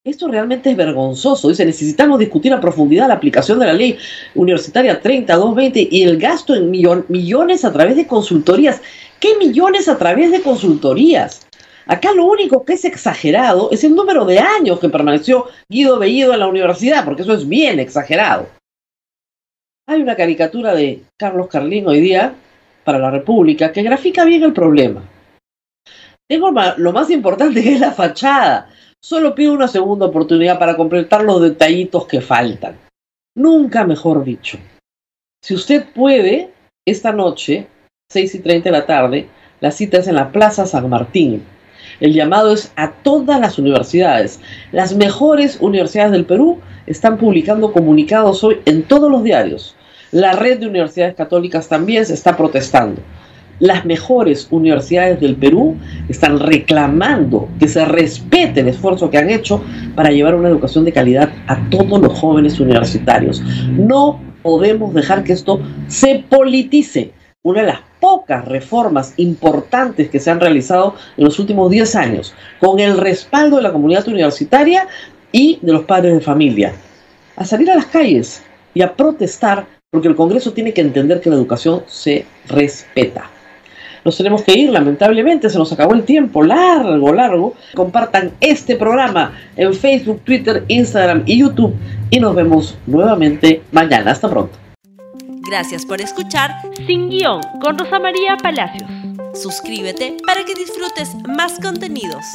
Esto 0.06 0.28
realmente 0.28 0.70
es 0.70 0.76
vergonzoso. 0.76 1.48
Dice, 1.48 1.66
necesitamos 1.66 2.20
discutir 2.20 2.52
a 2.52 2.60
profundidad 2.60 3.08
la 3.08 3.14
aplicación 3.14 3.58
de 3.58 3.68
la 3.68 3.72
ley 3.72 3.98
universitaria 4.36 5.00
3220 5.00 5.88
y 5.90 6.04
el 6.04 6.18
gasto 6.18 6.54
en 6.56 6.70
millones 6.70 7.64
a 7.64 7.72
través 7.72 7.96
de 7.96 8.06
consultorías. 8.06 8.82
¿Qué 9.22 9.38
millones 9.38 9.88
a 9.88 9.98
través 9.98 10.32
de 10.32 10.42
consultorías? 10.42 11.48
Acá 11.86 12.12
lo 12.14 12.26
único 12.26 12.66
que 12.66 12.74
es 12.74 12.84
exagerado 12.84 13.72
es 13.72 13.86
el 13.86 13.96
número 13.96 14.26
de 14.26 14.40
años 14.40 14.82
que 14.82 14.90
permaneció 14.90 15.46
Guido 15.70 16.00
Bellido 16.00 16.34
en 16.34 16.42
la 16.42 16.48
universidad, 16.48 17.06
porque 17.06 17.22
eso 17.22 17.34
es 17.34 17.48
bien 17.48 17.80
exagerado. 17.80 18.50
Hay 19.86 20.02
una 20.02 20.16
caricatura 20.16 20.74
de 20.74 21.04
Carlos 21.18 21.48
Carlín 21.48 21.88
hoy 21.88 22.00
día 22.00 22.34
para 22.86 23.00
la 23.00 23.12
República 23.12 23.74
que 23.74 23.84
grafica 23.84 24.24
bien 24.24 24.44
el 24.44 24.54
problema. 24.54 25.04
Tengo 26.26 26.52
lo 26.78 26.94
más 26.94 27.10
importante 27.10 27.62
que 27.62 27.74
es 27.74 27.80
la 27.82 27.92
fachada. 27.92 28.70
Solo 29.04 29.36
pido 29.36 29.52
una 29.52 29.68
segunda 29.68 30.06
oportunidad 30.06 30.58
para 30.58 30.78
completar 30.78 31.24
los 31.26 31.42
detallitos 31.42 32.08
que 32.08 32.22
faltan. 32.22 32.78
Nunca 33.36 33.84
mejor 33.84 34.24
dicho. 34.24 34.58
Si 35.44 35.54
usted 35.54 35.86
puede, 35.94 36.54
esta 36.88 37.12
noche, 37.12 37.68
6 38.10 38.36
y 38.36 38.40
30 38.40 38.70
de 38.70 38.72
la 38.72 38.86
tarde, 38.86 39.28
la 39.60 39.72
cita 39.72 39.98
es 39.98 40.08
en 40.08 40.16
la 40.16 40.32
Plaza 40.32 40.66
San 40.66 40.90
Martín. 40.90 41.44
El 42.00 42.14
llamado 42.14 42.54
es 42.54 42.72
a 42.78 42.92
todas 42.94 43.38
las 43.42 43.60
universidades. 43.60 44.40
Las 44.72 44.96
mejores 44.96 45.58
universidades 45.60 46.14
del 46.14 46.26
Perú 46.26 46.62
están 46.88 47.18
publicando 47.18 47.72
comunicados 47.72 48.44
hoy 48.44 48.60
en 48.66 48.84
todos 48.84 49.12
los 49.12 49.24
diarios. 49.24 49.76
La 50.12 50.34
red 50.34 50.60
de 50.60 50.68
universidades 50.68 51.16
católicas 51.16 51.68
también 51.68 52.06
se 52.06 52.14
está 52.14 52.38
protestando 52.38 53.02
las 53.60 53.86
mejores 53.86 54.48
universidades 54.52 55.20
del 55.20 55.36
Perú 55.36 55.78
están 56.10 56.40
reclamando 56.40 57.48
que 57.60 57.68
se 57.68 57.86
respete 57.86 58.62
el 58.62 58.68
esfuerzo 58.68 59.10
que 59.10 59.18
han 59.18 59.30
hecho 59.30 59.64
para 59.96 60.12
llevar 60.12 60.36
una 60.36 60.50
educación 60.50 60.86
de 60.86 60.92
calidad 60.92 61.30
a 61.48 61.70
todos 61.70 62.02
los 62.02 62.20
jóvenes 62.20 62.60
universitarios. 62.60 63.42
No 63.72 64.20
podemos 64.42 64.94
dejar 64.94 65.24
que 65.24 65.34
esto 65.34 65.62
se 65.88 66.26
politice. 66.28 67.14
Una 67.44 67.62
de 67.62 67.68
las 67.68 67.80
pocas 68.00 68.46
reformas 68.46 69.14
importantes 69.18 70.10
que 70.10 70.20
se 70.20 70.32
han 70.32 70.40
realizado 70.40 70.96
en 71.18 71.26
los 71.26 71.40
últimos 71.40 71.70
10 71.70 71.96
años, 71.96 72.34
con 72.60 72.80
el 72.80 72.98
respaldo 72.98 73.58
de 73.58 73.64
la 73.64 73.72
comunidad 73.72 74.08
universitaria 74.08 74.88
y 75.34 75.60
de 75.62 75.74
los 75.74 75.84
padres 75.84 76.14
de 76.14 76.22
familia. 76.22 76.74
A 77.36 77.44
salir 77.44 77.70
a 77.70 77.76
las 77.76 77.88
calles 77.88 78.42
y 78.74 78.82
a 78.82 78.94
protestar 78.96 79.66
porque 79.90 80.08
el 80.08 80.16
Congreso 80.16 80.54
tiene 80.54 80.74
que 80.74 80.82
entender 80.82 81.20
que 81.20 81.30
la 81.30 81.36
educación 81.36 81.84
se 81.88 82.26
respeta. 82.48 83.30
nos 84.04 84.18
tenemos 84.18 84.42
que 84.42 84.58
ir, 84.58 84.70
lamentablemente, 84.70 85.50
se 85.50 85.58
nos 85.58 85.72
acabó 85.72 85.94
el 85.94 86.04
tiempo, 86.04 86.44
largo, 86.44 87.14
largo. 87.14 87.54
Compartan 87.76 88.32
este 88.42 88.76
programa 88.76 89.34
en 89.56 89.74
Facebook, 89.74 90.22
Twitter, 90.24 90.64
Instagram 90.68 91.24
y 91.26 91.40
YouTube 91.40 91.74
y 92.10 92.20
nos 92.20 92.36
vemos 92.36 92.76
nuevamente 92.88 93.62
mañana. 93.72 94.12
Hasta 94.12 94.30
pronto. 94.30 94.58
Gracias 95.48 95.86
por 95.86 96.02
escuchar 96.02 96.52
Sin 96.88 97.10
Guión 97.10 97.42
con 97.62 97.78
Rosa 97.78 98.00
María 98.00 98.36
Palacios. 98.42 98.90
Suscríbete 99.36 100.18
para 100.26 100.44
que 100.44 100.56
disfrutes 100.56 101.16
más 101.28 101.60
contenidos. 101.60 102.26